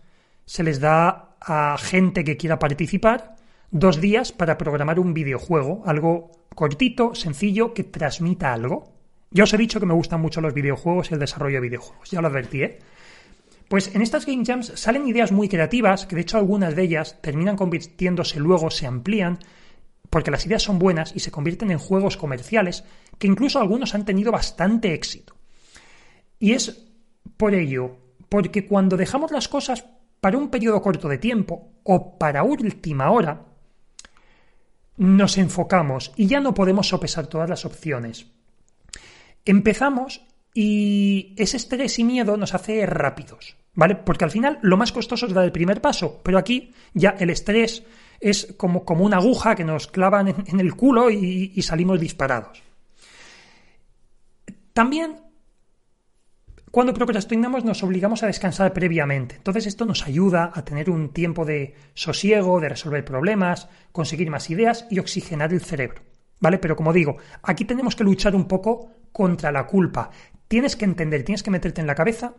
se 0.45 0.63
les 0.63 0.79
da 0.79 1.35
a 1.39 1.77
gente 1.77 2.23
que 2.23 2.37
quiera 2.37 2.59
participar 2.59 3.35
dos 3.71 3.99
días 3.99 4.31
para 4.31 4.57
programar 4.57 4.99
un 4.99 5.13
videojuego, 5.13 5.83
algo 5.85 6.31
cortito, 6.55 7.15
sencillo, 7.15 7.73
que 7.73 7.83
transmita 7.83 8.53
algo. 8.53 8.93
Ya 9.31 9.45
os 9.45 9.53
he 9.53 9.57
dicho 9.57 9.79
que 9.79 9.85
me 9.85 9.95
gustan 9.95 10.21
mucho 10.21 10.41
los 10.41 10.53
videojuegos 10.53 11.09
y 11.09 11.15
el 11.15 11.19
desarrollo 11.19 11.55
de 11.55 11.67
videojuegos, 11.67 12.11
ya 12.11 12.21
lo 12.21 12.27
advertí, 12.27 12.63
¿eh? 12.63 12.79
Pues 13.73 13.95
en 13.95 14.03
estas 14.03 14.27
Game 14.27 14.45
Jams 14.45 14.71
salen 14.75 15.07
ideas 15.07 15.31
muy 15.31 15.49
creativas, 15.49 16.05
que 16.05 16.15
de 16.15 16.21
hecho 16.21 16.37
algunas 16.37 16.75
de 16.75 16.83
ellas 16.83 17.19
terminan 17.23 17.57
convirtiéndose 17.57 18.39
luego, 18.39 18.69
se 18.69 18.85
amplían, 18.85 19.39
porque 20.11 20.29
las 20.29 20.45
ideas 20.45 20.61
son 20.61 20.77
buenas 20.77 21.11
y 21.15 21.21
se 21.21 21.31
convierten 21.31 21.71
en 21.71 21.79
juegos 21.79 22.15
comerciales, 22.15 22.83
que 23.17 23.25
incluso 23.25 23.59
algunos 23.59 23.95
han 23.95 24.05
tenido 24.05 24.31
bastante 24.31 24.93
éxito. 24.93 25.35
Y 26.37 26.51
es 26.51 26.85
por 27.35 27.55
ello, 27.55 27.97
porque 28.29 28.67
cuando 28.67 28.95
dejamos 28.95 29.31
las 29.31 29.47
cosas 29.47 29.85
para 30.21 30.37
un 30.37 30.51
periodo 30.51 30.79
corto 30.79 31.09
de 31.09 31.17
tiempo 31.17 31.71
o 31.81 32.19
para 32.19 32.43
última 32.43 33.09
hora, 33.09 33.43
nos 34.97 35.39
enfocamos 35.39 36.11
y 36.15 36.27
ya 36.27 36.41
no 36.41 36.53
podemos 36.53 36.89
sopesar 36.89 37.25
todas 37.25 37.49
las 37.49 37.65
opciones. 37.65 38.27
Empezamos 39.45 40.21
y 40.53 41.33
ese 41.37 41.57
estrés 41.57 41.97
y 41.97 42.03
miedo 42.03 42.37
nos 42.37 42.53
hace 42.53 42.85
rápidos, 42.85 43.57
¿vale? 43.73 43.95
Porque 43.95 44.25
al 44.25 44.31
final 44.31 44.59
lo 44.61 44.77
más 44.77 44.91
costoso 44.91 45.25
es 45.25 45.33
dar 45.33 45.45
el 45.45 45.51
primer 45.51 45.81
paso, 45.81 46.21
pero 46.23 46.37
aquí 46.37 46.73
ya 46.93 47.11
el 47.19 47.29
estrés 47.29 47.83
es 48.19 48.53
como, 48.57 48.85
como 48.85 49.03
una 49.03 49.17
aguja 49.17 49.55
que 49.55 49.63
nos 49.63 49.87
clavan 49.87 50.27
en, 50.47 50.59
el 50.59 50.75
culo 50.75 51.09
y 51.09 51.61
salimos 51.61 51.99
disparados. 51.99 52.63
También 54.73 55.17
cuando 56.73 56.95
procrastinamos 56.95 57.63
nos 57.63 57.83
obligamos 57.83 58.23
a 58.23 58.25
descansar 58.25 58.73
previamente. 58.73 59.35
Entonces 59.35 59.67
esto 59.67 59.85
nos 59.85 60.07
ayuda 60.07 60.51
a 60.55 60.65
tener 60.65 60.89
un 60.89 61.13
tiempo 61.13 61.45
de 61.45 61.75
sosiego, 61.93 62.59
de 62.59 62.69
resolver 62.69 63.05
problemas, 63.05 63.69
conseguir 63.91 64.31
más 64.31 64.49
ideas 64.49 64.87
y 64.89 64.97
oxigenar 64.97 65.53
el 65.53 65.61
cerebro. 65.61 66.01
¿Vale? 66.39 66.57
Pero 66.57 66.75
como 66.75 66.91
digo, 66.91 67.17
aquí 67.43 67.65
tenemos 67.65 67.95
que 67.95 68.03
luchar 68.03 68.35
un 68.35 68.47
poco 68.47 68.89
contra 69.11 69.51
la 69.51 69.67
culpa. 69.67 70.09
Tienes 70.47 70.75
que 70.75 70.85
entender, 70.85 71.23
tienes 71.23 71.43
que 71.43 71.51
meterte 71.51 71.79
en 71.79 71.85
la 71.85 71.93
cabeza 71.93 72.33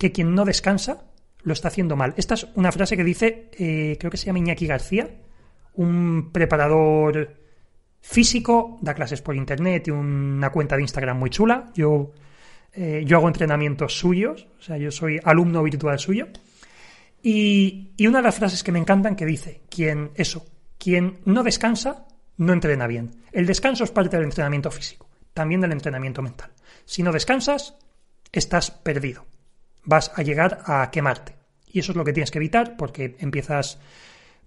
que 0.00 0.10
quien 0.10 0.34
no 0.34 0.44
descansa 0.44 1.04
lo 1.42 1.52
está 1.52 1.68
haciendo 1.68 1.94
mal. 1.94 2.14
Esta 2.16 2.34
es 2.34 2.48
una 2.56 2.72
frase 2.72 2.96
que 2.96 3.04
dice, 3.04 3.50
eh, 3.52 3.96
creo 4.00 4.10
que 4.10 4.16
se 4.16 4.26
llama 4.26 4.40
Iñaki 4.40 4.66
García, 4.66 5.08
un 5.74 6.30
preparador 6.32 7.36
físico, 8.00 8.78
da 8.80 8.94
clases 8.94 9.22
por 9.22 9.36
internet 9.36 9.86
y 9.86 9.90
una 9.92 10.50
cuenta 10.50 10.74
de 10.74 10.82
Instagram 10.82 11.18
muy 11.18 11.30
chula. 11.30 11.70
Yo 11.74 12.12
eh, 12.72 13.02
yo 13.04 13.16
hago 13.16 13.28
entrenamientos 13.28 13.98
suyos, 13.98 14.46
o 14.58 14.62
sea, 14.62 14.76
yo 14.76 14.90
soy 14.90 15.20
alumno 15.24 15.62
virtual 15.62 15.98
suyo. 15.98 16.28
Y, 17.22 17.92
una 18.06 18.18
de 18.18 18.24
las 18.24 18.36
frases 18.36 18.62
que 18.62 18.72
me 18.72 18.78
encantan 18.78 19.16
que 19.16 19.26
dice, 19.26 19.60
quien, 19.68 20.10
eso, 20.14 20.46
quien 20.78 21.18
no 21.24 21.42
descansa, 21.42 22.06
no 22.38 22.52
entrena 22.52 22.86
bien. 22.86 23.10
El 23.32 23.46
descanso 23.46 23.84
es 23.84 23.90
parte 23.90 24.16
del 24.16 24.24
entrenamiento 24.24 24.70
físico, 24.70 25.08
también 25.34 25.60
del 25.60 25.72
entrenamiento 25.72 26.22
mental. 26.22 26.50
Si 26.84 27.02
no 27.02 27.12
descansas, 27.12 27.76
estás 28.32 28.70
perdido. 28.70 29.26
Vas 29.84 30.12
a 30.14 30.22
llegar 30.22 30.62
a 30.66 30.90
quemarte. 30.90 31.36
Y 31.66 31.80
eso 31.80 31.92
es 31.92 31.96
lo 31.96 32.04
que 32.04 32.12
tienes 32.12 32.30
que 32.30 32.38
evitar 32.38 32.76
porque 32.76 33.16
empiezas, 33.20 33.78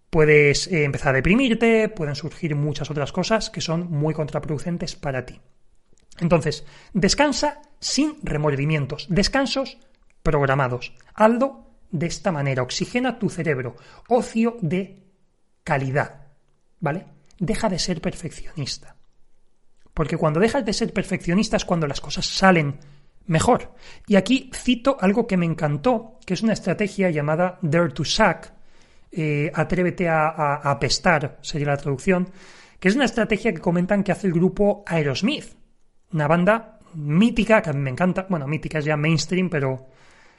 puedes 0.10 0.68
eh, 0.68 0.84
empezar 0.84 1.10
a 1.10 1.18
deprimirte, 1.18 1.90
pueden 1.90 2.16
surgir 2.16 2.56
muchas 2.56 2.92
otras 2.92 3.12
cosas 3.12 3.50
que 3.50 3.62
son 3.62 3.90
muy 3.92 4.14
contraproducentes 4.14 4.96
para 4.96 5.26
ti. 5.26 5.40
Entonces, 6.20 6.66
descansa 6.94 7.62
sin 7.80 8.18
remordimientos, 8.24 9.08
descansos 9.10 9.78
programados. 10.22 10.94
Aldo 11.14 11.68
de 11.92 12.08
esta 12.08 12.32
manera, 12.32 12.64
oxigena 12.64 13.20
tu 13.20 13.30
cerebro, 13.30 13.76
ocio 14.08 14.58
de 14.62 15.04
calidad, 15.64 16.28
¿vale? 16.80 17.06
Deja 17.40 17.70
de 17.70 17.80
ser 17.80 18.02
perfeccionista. 18.02 18.96
Porque 19.94 20.18
cuando 20.18 20.40
dejas 20.40 20.66
de 20.66 20.74
ser 20.74 20.92
perfeccionista 20.92 21.58
es 21.58 21.66
cuando 21.66 21.88
las 21.88 22.02
cosas 22.02 22.26
salen 22.26 22.80
mejor. 23.28 23.74
Y 24.08 24.16
aquí 24.16 24.50
cito 24.54 24.98
algo 25.00 25.28
que 25.28 25.38
me 25.38 25.46
encantó, 25.46 26.20
que 26.26 26.34
es 26.34 26.44
una 26.44 26.54
estrategia 26.54 27.10
llamada 27.10 27.60
Dare 27.62 27.90
to 27.90 28.04
Suck, 28.04 28.48
eh, 29.12 29.52
atrévete 29.54 30.10
a, 30.10 30.30
a 30.30 30.72
apestar, 30.72 31.38
sería 31.42 31.68
la 31.68 31.78
traducción, 31.78 32.30
que 32.80 32.88
es 32.90 32.96
una 32.96 33.06
estrategia 33.06 33.54
que 33.54 33.62
comentan 33.62 34.04
que 34.04 34.12
hace 34.12 34.28
el 34.28 34.34
grupo 34.34 34.84
Aerosmith 34.88 35.64
una 36.14 36.28
banda 36.28 36.80
mítica, 36.96 37.62
que 37.62 37.72
a 37.72 37.74
mí 37.74 37.80
me 37.80 37.90
encanta, 37.90 38.28
bueno, 38.30 38.48
mítica 38.48 38.80
es 38.80 38.86
ya 38.86 38.96
mainstream, 38.96 39.50
pero, 39.50 39.88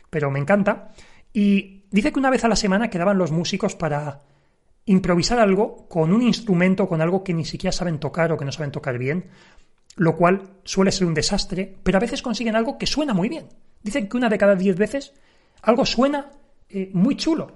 pero 0.09 0.31
me 0.31 0.38
encanta. 0.38 0.92
Y 1.33 1.85
dice 1.90 2.12
que 2.12 2.18
una 2.18 2.31
vez 2.31 2.44
a 2.44 2.49
la 2.49 2.57
semana 2.57 2.88
quedaban 2.88 3.18
los 3.18 3.33
músicos 3.33 3.75
para 3.75 4.23
improvisar 4.87 5.38
algo 5.38 5.88
con 5.88 6.12
un 6.12 6.23
instrumento, 6.23 6.87
con 6.87 7.01
algo 7.01 7.25
que 7.25 7.35
ni 7.35 7.44
siquiera 7.44 7.73
saben 7.73 7.99
tocar 7.99 8.33
o 8.33 8.37
que 8.37 8.44
no 8.44 8.53
saben 8.53 8.70
tocar 8.70 8.99
bien, 8.99 9.27
lo 9.97 10.17
cual 10.17 10.43
suele 10.65 10.93
ser 10.93 11.07
un 11.07 11.15
desastre, 11.15 11.77
pero 11.83 11.99
a 11.99 12.01
veces 12.01 12.23
consiguen 12.23 12.57
algo 12.57 12.79
que 12.79 12.87
suena 12.87 13.15
muy 13.15 13.29
bien. 13.29 13.49
Dicen 13.83 14.09
que 14.09 14.17
una 14.17 14.29
de 14.29 14.39
cada 14.39 14.57
diez 14.57 14.77
veces 14.77 15.13
algo 15.63 15.87
suena 15.87 16.31
eh, 16.69 16.91
muy 16.93 17.17
chulo. 17.17 17.53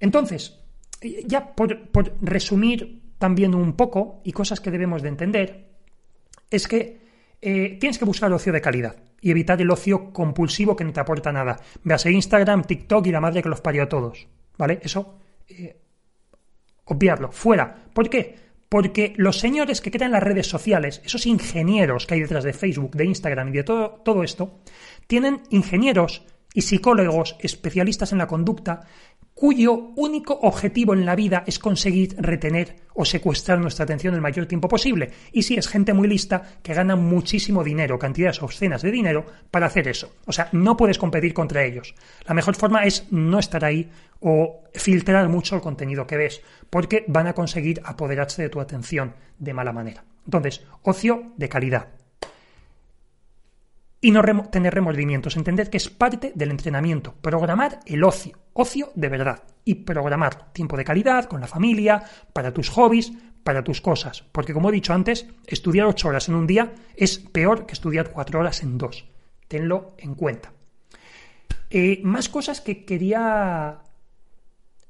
Entonces, 0.00 0.58
eh, 1.00 1.24
ya 1.26 1.54
por, 1.54 1.88
por 1.88 2.14
resumir 2.22 3.02
también 3.18 3.54
un 3.54 3.74
poco 3.74 4.20
y 4.24 4.32
cosas 4.32 4.60
que 4.60 4.70
debemos 4.70 5.02
de 5.02 5.08
entender, 5.08 5.68
es 6.50 6.68
que 6.68 7.00
eh, 7.42 7.76
tienes 7.80 7.98
que 7.98 8.04
buscar 8.04 8.32
ocio 8.32 8.52
de 8.52 8.60
calidad 8.60 8.96
y 9.20 9.30
evitar 9.30 9.60
el 9.60 9.70
ocio 9.70 10.12
compulsivo 10.12 10.76
que 10.76 10.84
no 10.84 10.92
te 10.92 11.00
aporta 11.00 11.32
nada. 11.32 11.60
Veas 11.82 12.06
Instagram, 12.06 12.64
TikTok 12.64 13.06
y 13.06 13.12
la 13.12 13.20
madre 13.20 13.42
que 13.42 13.48
los 13.48 13.60
parió 13.60 13.82
a 13.82 13.88
todos. 13.88 14.26
¿Vale? 14.56 14.80
Eso, 14.82 15.18
obviarlo, 16.84 17.30
fuera. 17.32 17.84
¿Por 17.92 18.08
qué? 18.08 18.45
Porque 18.68 19.14
los 19.16 19.38
señores 19.38 19.80
que 19.80 19.90
crean 19.90 20.12
las 20.12 20.22
redes 20.22 20.48
sociales, 20.48 21.00
esos 21.04 21.26
ingenieros 21.26 22.06
que 22.06 22.14
hay 22.14 22.20
detrás 22.20 22.44
de 22.44 22.52
Facebook, 22.52 22.96
de 22.96 23.04
Instagram 23.04 23.48
y 23.48 23.52
de 23.52 23.64
todo, 23.64 24.00
todo 24.04 24.22
esto, 24.22 24.60
tienen 25.06 25.42
ingenieros 25.50 26.22
y 26.56 26.62
psicólogos 26.62 27.36
especialistas 27.38 28.12
en 28.12 28.18
la 28.18 28.26
conducta 28.26 28.80
cuyo 29.34 29.92
único 29.94 30.32
objetivo 30.32 30.94
en 30.94 31.04
la 31.04 31.14
vida 31.14 31.44
es 31.46 31.58
conseguir 31.58 32.16
retener 32.18 32.76
o 32.94 33.04
secuestrar 33.04 33.58
nuestra 33.58 33.84
atención 33.84 34.14
el 34.14 34.22
mayor 34.22 34.46
tiempo 34.46 34.66
posible. 34.66 35.10
Y 35.32 35.42
si 35.42 35.56
es 35.56 35.68
gente 35.68 35.92
muy 35.92 36.08
lista 36.08 36.42
que 36.62 36.72
gana 36.72 36.96
muchísimo 36.96 37.62
dinero, 37.62 37.98
cantidades 37.98 38.42
obscenas 38.42 38.80
de 38.80 38.90
dinero, 38.90 39.26
para 39.50 39.66
hacer 39.66 39.86
eso. 39.88 40.14
O 40.24 40.32
sea, 40.32 40.48
no 40.52 40.78
puedes 40.78 40.96
competir 40.96 41.34
contra 41.34 41.62
ellos. 41.62 41.94
La 42.26 42.32
mejor 42.32 42.56
forma 42.56 42.84
es 42.84 43.06
no 43.10 43.38
estar 43.38 43.62
ahí 43.62 43.90
o 44.20 44.62
filtrar 44.72 45.28
mucho 45.28 45.56
el 45.56 45.60
contenido 45.60 46.06
que 46.06 46.16
ves, 46.16 46.40
porque 46.70 47.04
van 47.06 47.26
a 47.26 47.34
conseguir 47.34 47.82
apoderarse 47.84 48.40
de 48.40 48.48
tu 48.48 48.60
atención 48.60 49.14
de 49.38 49.52
mala 49.52 49.74
manera. 49.74 50.04
Entonces, 50.24 50.64
ocio 50.82 51.34
de 51.36 51.50
calidad. 51.50 51.88
Y 54.06 54.12
no 54.12 54.22
tener 54.52 54.72
remordimientos. 54.72 55.36
Entender 55.36 55.68
que 55.68 55.78
es 55.78 55.90
parte 55.90 56.30
del 56.32 56.52
entrenamiento. 56.52 57.12
Programar 57.20 57.80
el 57.86 58.04
ocio, 58.04 58.38
ocio 58.52 58.92
de 58.94 59.08
verdad. 59.08 59.42
Y 59.64 59.74
programar 59.74 60.52
tiempo 60.52 60.76
de 60.76 60.84
calidad 60.84 61.24
con 61.24 61.40
la 61.40 61.48
familia, 61.48 62.04
para 62.32 62.54
tus 62.54 62.68
hobbies, 62.68 63.10
para 63.42 63.64
tus 63.64 63.80
cosas. 63.80 64.22
Porque 64.30 64.54
como 64.54 64.68
he 64.68 64.72
dicho 64.72 64.92
antes, 64.92 65.26
estudiar 65.44 65.88
ocho 65.88 66.06
horas 66.06 66.28
en 66.28 66.36
un 66.36 66.46
día 66.46 66.72
es 66.94 67.18
peor 67.18 67.66
que 67.66 67.72
estudiar 67.72 68.12
cuatro 68.12 68.38
horas 68.38 68.62
en 68.62 68.78
dos. 68.78 69.06
Tenlo 69.48 69.96
en 69.98 70.14
cuenta. 70.14 70.52
Eh, 71.68 71.98
más 72.04 72.28
cosas 72.28 72.60
que 72.60 72.84
quería 72.84 73.80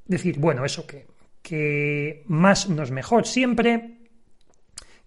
decir. 0.04 0.38
Bueno, 0.38 0.66
eso 0.66 0.86
que, 0.86 1.06
que 1.40 2.22
más 2.26 2.68
no 2.68 2.82
es 2.82 2.90
mejor 2.90 3.26
siempre. 3.26 3.95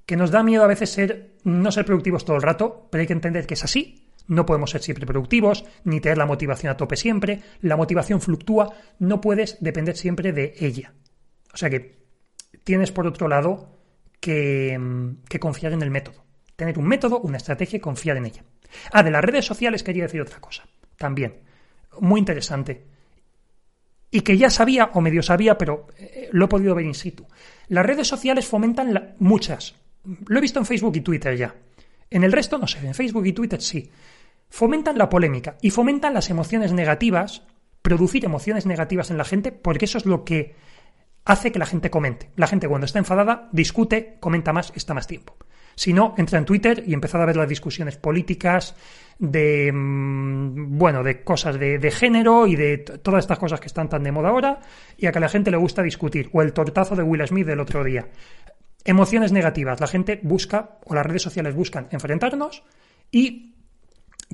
Que 0.09 0.17
nos 0.17 0.31
da 0.31 0.41
miedo 0.41 0.63
a 0.63 0.67
veces 0.67 0.89
ser, 0.89 1.35
no 1.43 1.71
ser 1.71 1.85
productivos 1.85 2.25
todo 2.25 2.35
el 2.35 2.41
rato, 2.41 2.87
pero 2.89 3.01
hay 3.01 3.05
que 3.05 3.13
entender 3.13 3.45
que 3.45 3.53
es 3.53 3.63
así. 3.63 4.09
No 4.25 4.43
podemos 4.43 4.71
ser 4.71 4.81
siempre 4.81 5.05
productivos, 5.05 5.65
ni 5.83 6.01
tener 6.01 6.17
la 6.17 6.25
motivación 6.25 6.71
a 6.71 6.77
tope 6.77 6.95
siempre. 6.95 7.41
La 7.61 7.77
motivación 7.77 8.19
fluctúa, 8.19 8.73
no 8.97 9.21
puedes 9.21 9.61
depender 9.61 9.95
siempre 9.95 10.33
de 10.33 10.55
ella. 10.61 10.95
O 11.53 11.57
sea 11.57 11.69
que 11.69 11.99
tienes 12.63 12.91
por 12.91 13.05
otro 13.05 13.27
lado 13.27 13.77
que, 14.19 15.13
que 15.29 15.39
confiar 15.39 15.73
en 15.73 15.83
el 15.83 15.91
método. 15.91 16.25
Tener 16.55 16.79
un 16.79 16.87
método, 16.87 17.19
una 17.19 17.37
estrategia 17.37 17.77
y 17.77 17.79
confiar 17.79 18.17
en 18.17 18.25
ella. 18.25 18.43
Ah, 18.91 19.03
de 19.03 19.11
las 19.11 19.23
redes 19.23 19.45
sociales 19.45 19.83
quería 19.83 20.05
decir 20.05 20.21
otra 20.21 20.41
cosa. 20.41 20.63
También 20.97 21.41
muy 21.99 22.19
interesante 22.19 22.83
y 24.09 24.21
que 24.21 24.39
ya 24.39 24.49
sabía 24.49 24.89
o 24.95 25.01
medio 25.01 25.21
sabía, 25.21 25.55
pero 25.59 25.85
eh, 25.99 26.29
lo 26.31 26.45
he 26.45 26.47
podido 26.47 26.73
ver 26.73 26.85
in 26.85 26.95
situ. 26.95 27.27
Las 27.67 27.85
redes 27.85 28.07
sociales 28.07 28.47
fomentan 28.47 29.13
muchas. 29.19 29.75
Lo 30.27 30.37
he 30.37 30.41
visto 30.41 30.59
en 30.59 30.65
Facebook 30.65 30.95
y 30.95 31.01
Twitter 31.01 31.35
ya. 31.37 31.55
En 32.09 32.23
el 32.23 32.31
resto 32.31 32.57
no 32.57 32.67
sé, 32.67 32.85
en 32.85 32.93
Facebook 32.93 33.25
y 33.25 33.33
Twitter 33.33 33.61
sí. 33.61 33.89
Fomentan 34.49 34.97
la 34.97 35.09
polémica 35.09 35.57
y 35.61 35.69
fomentan 35.69 36.13
las 36.13 36.29
emociones 36.29 36.73
negativas, 36.73 37.43
producir 37.81 38.25
emociones 38.25 38.65
negativas 38.65 39.11
en 39.11 39.17
la 39.17 39.25
gente, 39.25 39.51
porque 39.51 39.85
eso 39.85 39.97
es 39.97 40.05
lo 40.05 40.25
que 40.25 40.55
hace 41.25 41.51
que 41.51 41.59
la 41.59 41.67
gente 41.67 41.91
comente. 41.91 42.31
La 42.35 42.47
gente 42.47 42.67
cuando 42.67 42.85
está 42.85 42.99
enfadada 42.99 43.49
discute, 43.51 44.17
comenta 44.19 44.53
más, 44.53 44.73
está 44.75 44.93
más 44.93 45.05
tiempo. 45.05 45.37
Si 45.75 45.93
no, 45.93 46.13
entra 46.17 46.39
en 46.39 46.45
Twitter 46.45 46.83
y 46.85 46.93
empieza 46.93 47.21
a 47.21 47.25
ver 47.25 47.37
las 47.37 47.47
discusiones 47.47 47.95
políticas, 47.95 48.75
de, 49.17 49.71
mm, 49.71 50.77
bueno, 50.77 51.03
de 51.03 51.23
cosas 51.23 51.59
de, 51.59 51.91
género 51.91 52.47
y 52.47 52.55
de 52.55 52.79
todas 52.79 53.23
estas 53.23 53.39
cosas 53.39 53.59
que 53.59 53.67
están 53.67 53.87
tan 53.87 54.03
de 54.03 54.11
moda 54.11 54.29
ahora 54.29 54.59
y 54.97 55.05
a 55.05 55.11
que 55.11 55.19
a 55.19 55.21
la 55.21 55.29
gente 55.29 55.51
le 55.51 55.57
gusta 55.57 55.83
discutir. 55.83 56.29
O 56.33 56.41
el 56.41 56.51
tortazo 56.51 56.95
de 56.95 57.03
Will 57.03 57.25
Smith 57.27 57.45
del 57.45 57.59
otro 57.59 57.83
día. 57.83 58.07
Emociones 58.89 59.31
negativas. 59.31 59.79
La 59.79 59.85
gente 59.85 60.19
busca, 60.23 60.79
o 60.83 60.95
las 60.95 61.05
redes 61.05 61.21
sociales 61.21 61.53
buscan 61.53 61.87
enfrentarnos 61.91 62.63
y 63.11 63.53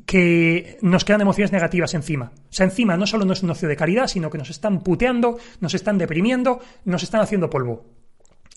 que 0.06 0.78
nos 0.82 1.04
quedan 1.04 1.20
emociones 1.20 1.52
negativas 1.52 1.94
encima. 1.94 2.32
O 2.50 2.54
sea, 2.54 2.64
encima 2.64 2.96
no 2.96 3.06
solo 3.06 3.26
no 3.26 3.34
es 3.34 3.44
un 3.44 3.50
ocio 3.50 3.68
de 3.68 3.76
calidad, 3.76 4.08
sino 4.08 4.30
que 4.30 4.38
nos 4.38 4.50
están 4.50 4.80
puteando, 4.80 5.38
nos 5.60 5.74
están 5.74 5.98
deprimiendo, 5.98 6.62
nos 6.86 7.04
están 7.04 7.20
haciendo 7.20 7.50
polvo. 7.50 7.86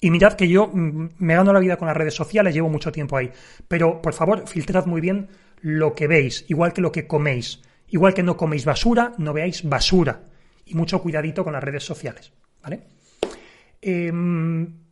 Y 0.00 0.12
mirad 0.12 0.34
que 0.34 0.48
yo 0.48 0.68
mm, 0.72 1.08
me 1.18 1.34
gano 1.34 1.52
la 1.52 1.58
vida 1.58 1.76
con 1.76 1.88
las 1.88 1.96
redes 1.96 2.14
sociales, 2.14 2.54
llevo 2.54 2.68
mucho 2.68 2.92
tiempo 2.92 3.16
ahí. 3.16 3.32
Pero, 3.66 4.00
por 4.00 4.14
favor, 4.14 4.46
filtrad 4.46 4.86
muy 4.86 5.00
bien 5.00 5.26
lo 5.62 5.96
que 5.96 6.06
veis, 6.06 6.44
igual 6.46 6.72
que 6.72 6.80
lo 6.80 6.92
que 6.92 7.08
coméis. 7.08 7.60
Igual 7.88 8.14
que 8.14 8.22
no 8.22 8.36
coméis 8.36 8.64
basura, 8.64 9.14
no 9.18 9.32
veáis 9.32 9.68
basura. 9.68 10.22
Y 10.64 10.76
mucho 10.76 11.02
cuidadito 11.02 11.42
con 11.42 11.54
las 11.54 11.64
redes 11.64 11.82
sociales. 11.82 12.32
¿Vale? 12.62 12.84
Em, 13.82 14.87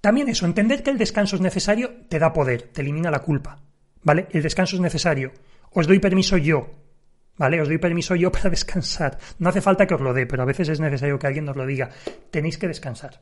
también 0.00 0.28
eso, 0.28 0.46
entender 0.46 0.82
que 0.82 0.90
el 0.90 0.98
descanso 0.98 1.36
es 1.36 1.42
necesario 1.42 1.90
te 2.08 2.18
da 2.18 2.32
poder, 2.32 2.62
te 2.62 2.82
elimina 2.82 3.10
la 3.10 3.20
culpa. 3.20 3.60
¿Vale? 4.02 4.28
El 4.30 4.42
descanso 4.42 4.76
es 4.76 4.82
necesario. 4.82 5.32
Os 5.72 5.86
doy 5.86 5.98
permiso 5.98 6.36
yo. 6.36 6.68
¿Vale? 7.36 7.60
Os 7.60 7.68
doy 7.68 7.78
permiso 7.78 8.14
yo 8.14 8.30
para 8.32 8.50
descansar. 8.50 9.18
No 9.38 9.48
hace 9.48 9.60
falta 9.60 9.86
que 9.86 9.94
os 9.94 10.00
lo 10.00 10.14
dé, 10.14 10.26
pero 10.26 10.42
a 10.42 10.46
veces 10.46 10.68
es 10.68 10.80
necesario 10.80 11.18
que 11.18 11.26
alguien 11.26 11.44
nos 11.44 11.56
lo 11.56 11.66
diga. 11.66 11.90
Tenéis 12.30 12.58
que 12.58 12.68
descansar. 12.68 13.20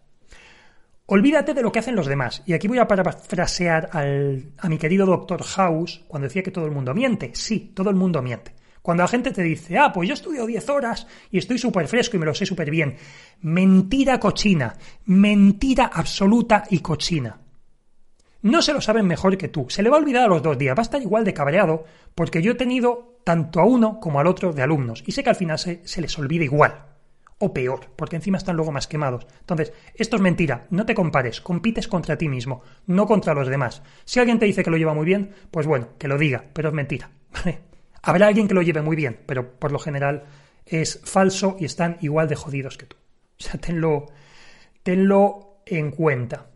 Olvídate 1.07 1.55
de 1.55 1.63
lo 1.63 1.71
que 1.71 1.79
hacen 1.79 1.95
los 1.95 2.07
demás. 2.07 2.43
Y 2.47 2.53
aquí 2.53 2.67
voy 2.67 2.79
a 2.79 2.89
parafrasear 2.89 3.91
al, 3.93 4.53
a 4.59 4.69
mi 4.69 4.77
querido 4.77 5.07
doctor 5.07 5.43
House 5.43 6.05
cuando 6.09 6.27
decía 6.27 6.43
que 6.43 6.51
todo 6.51 6.67
el 6.67 6.73
mundo 6.73 6.95
miente. 6.95 7.31
Sí, 7.35 7.73
todo 7.75 7.91
el 7.91 7.97
mundo 7.97 8.21
miente. 8.23 8.53
Cuando 8.87 9.03
la 9.03 9.09
gente 9.09 9.33
te 9.33 9.43
dice, 9.43 9.77
ah, 9.79 9.91
pues 9.93 10.09
yo 10.09 10.15
estudio 10.15 10.47
10 10.47 10.69
horas 10.69 11.09
y 11.33 11.39
estoy 11.39 11.59
súper 11.59 11.89
fresco 11.89 12.17
y 12.17 12.21
me 12.21 12.27
lo 12.27 12.33
sé 12.33 12.47
súper 12.47 12.71
bien. 12.71 12.95
Mentira 13.41 14.21
cochina. 14.21 14.77
Mentira 15.07 15.91
absoluta 15.93 16.63
y 16.71 16.79
cochina. 16.79 17.41
No 18.43 18.63
se 18.63 18.73
lo 18.73 18.81
saben 18.81 19.09
mejor 19.09 19.37
que 19.37 19.49
tú. 19.49 19.67
Se 19.71 19.83
le 19.83 19.91
va 19.91 19.97
a 19.97 19.99
olvidar 19.99 20.23
a 20.23 20.29
los 20.29 20.41
dos 20.41 20.57
días. 20.57 20.77
Va 20.79 20.83
a 20.83 20.85
estar 20.85 21.03
igual 21.03 21.25
de 21.25 21.35
cabreado 21.35 21.85
porque 22.15 22.43
yo 22.43 22.53
he 22.53 22.55
tenido 22.55 23.19
tanto 23.25 23.59
a 23.59 23.65
uno 23.65 23.99
como 23.99 24.21
al 24.21 24.29
otro 24.29 24.53
de 24.53 24.63
alumnos. 24.63 25.03
Y 25.05 25.11
sé 25.11 25.25
que 25.25 25.31
al 25.31 25.35
final 25.35 25.59
se, 25.59 25.85
se 25.85 26.01
les 26.01 26.17
olvida 26.17 26.45
igual 26.45 26.85
o 27.39 27.53
peor, 27.53 27.91
porque 27.97 28.15
encima 28.15 28.39
están 28.39 28.55
luego 28.55 28.71
más 28.71 28.87
quemados. 28.87 29.27
Entonces, 29.41 29.73
esto 29.97 30.15
es 30.15 30.23
mentira, 30.23 30.69
no 30.71 30.87
te 30.87 30.95
compares, 30.95 31.41
compites 31.41 31.89
contra 31.89 32.17
ti 32.17 32.29
mismo, 32.29 32.63
no 32.87 33.07
contra 33.07 33.35
los 33.35 33.49
demás. 33.49 33.83
Si 34.05 34.21
alguien 34.21 34.39
te 34.39 34.47
dice 34.47 34.63
que 34.63 34.71
lo 34.71 34.77
lleva 34.77 34.95
muy 34.95 35.05
bien, 35.05 35.33
pues 35.51 35.67
bueno, 35.67 35.89
que 35.99 36.07
lo 36.07 36.19
diga, 36.19 36.45
pero 36.53 36.69
es 36.69 36.75
mentira. 36.75 37.11
Habrá 38.07 38.29
alguien 38.29 38.47
que 38.47 38.55
lo 38.55 38.63
lleve 38.63 38.83
muy 38.83 38.95
bien, 38.95 39.19
pero 39.27 39.59
por 39.59 39.73
lo 39.73 39.81
general 39.81 40.27
es 40.65 41.01
falso 41.03 41.57
y 41.59 41.65
están 41.65 41.99
igual 42.03 42.29
de 42.29 42.37
jodidos 42.37 42.79
que 42.79 42.87
tú. 42.87 42.97
O 42.97 43.43
sea, 43.43 43.61
tenlo, 43.61 44.07
tenlo 44.85 45.59
en 45.67 45.91
cuenta. 45.91 46.47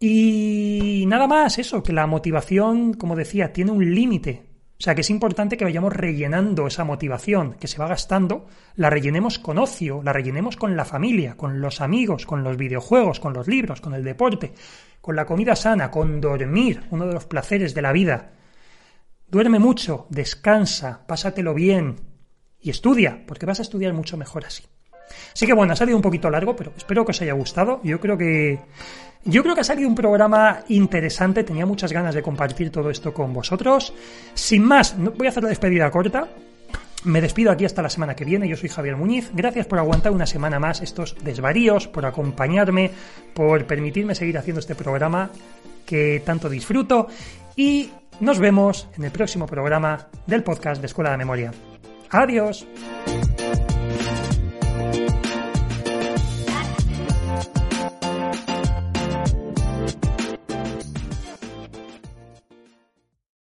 Y 0.00 1.04
nada 1.08 1.26
más, 1.26 1.58
eso, 1.58 1.82
que 1.82 1.92
la 1.92 2.06
motivación, 2.06 2.94
como 2.94 3.16
decía, 3.16 3.52
tiene 3.52 3.70
un 3.70 3.94
límite. 3.94 4.44
O 4.78 4.82
sea 4.82 4.94
que 4.94 5.02
es 5.02 5.10
importante 5.10 5.58
que 5.58 5.64
vayamos 5.64 5.92
rellenando 5.92 6.66
esa 6.66 6.84
motivación 6.84 7.54
que 7.60 7.68
se 7.68 7.76
va 7.76 7.86
gastando, 7.86 8.46
la 8.76 8.88
rellenemos 8.88 9.38
con 9.38 9.58
ocio, 9.58 10.02
la 10.02 10.14
rellenemos 10.14 10.56
con 10.56 10.74
la 10.74 10.86
familia, 10.86 11.36
con 11.36 11.60
los 11.60 11.82
amigos, 11.82 12.24
con 12.24 12.42
los 12.42 12.56
videojuegos, 12.56 13.20
con 13.20 13.34
los 13.34 13.46
libros, 13.46 13.82
con 13.82 13.92
el 13.92 14.04
deporte, 14.04 14.54
con 15.02 15.16
la 15.16 15.26
comida 15.26 15.54
sana, 15.54 15.90
con 15.90 16.18
dormir, 16.18 16.84
uno 16.90 17.06
de 17.06 17.12
los 17.12 17.26
placeres 17.26 17.74
de 17.74 17.82
la 17.82 17.92
vida. 17.92 18.30
Duerme 19.28 19.58
mucho, 19.58 20.06
descansa, 20.10 21.04
pásatelo 21.06 21.52
bien 21.54 21.96
y 22.60 22.70
estudia, 22.70 23.24
porque 23.26 23.46
vas 23.46 23.58
a 23.58 23.62
estudiar 23.62 23.92
mucho 23.92 24.16
mejor 24.16 24.44
así. 24.44 24.64
Así 25.32 25.46
que 25.46 25.52
bueno, 25.52 25.72
ha 25.72 25.76
salido 25.76 25.96
un 25.96 26.02
poquito 26.02 26.30
largo, 26.30 26.54
pero 26.56 26.72
espero 26.76 27.04
que 27.04 27.10
os 27.10 27.22
haya 27.22 27.32
gustado. 27.32 27.80
Yo 27.82 28.00
creo 28.00 28.16
que 28.16 28.60
yo 29.24 29.42
creo 29.42 29.56
que 29.56 29.62
ha 29.62 29.64
salido 29.64 29.88
un 29.88 29.96
programa 29.96 30.60
interesante, 30.68 31.42
tenía 31.42 31.66
muchas 31.66 31.92
ganas 31.92 32.14
de 32.14 32.22
compartir 32.22 32.70
todo 32.70 32.90
esto 32.90 33.12
con 33.12 33.32
vosotros. 33.32 33.92
Sin 34.34 34.62
más, 34.62 34.96
voy 34.96 35.26
a 35.26 35.30
hacer 35.30 35.42
la 35.42 35.48
despedida 35.48 35.90
corta. 35.90 36.28
Me 37.02 37.20
despido 37.20 37.50
aquí 37.50 37.64
hasta 37.64 37.82
la 37.82 37.90
semana 37.90 38.14
que 38.14 38.24
viene. 38.24 38.48
Yo 38.48 38.56
soy 38.56 38.68
Javier 38.68 38.96
Muñiz. 38.96 39.30
Gracias 39.32 39.66
por 39.66 39.80
aguantar 39.80 40.12
una 40.12 40.26
semana 40.26 40.60
más 40.60 40.80
estos 40.80 41.16
desvaríos, 41.22 41.88
por 41.88 42.06
acompañarme, 42.06 42.92
por 43.34 43.64
permitirme 43.64 44.14
seguir 44.14 44.38
haciendo 44.38 44.60
este 44.60 44.76
programa 44.76 45.30
que 45.84 46.22
tanto 46.24 46.48
disfruto. 46.48 47.08
Y 47.56 47.90
nos 48.20 48.38
vemos 48.38 48.88
en 48.96 49.04
el 49.04 49.10
próximo 49.10 49.46
programa 49.46 50.08
del 50.26 50.42
podcast 50.42 50.80
de 50.80 50.86
Escuela 50.86 51.10
de 51.10 51.16
Memoria. 51.16 51.52
Adiós. 52.10 52.66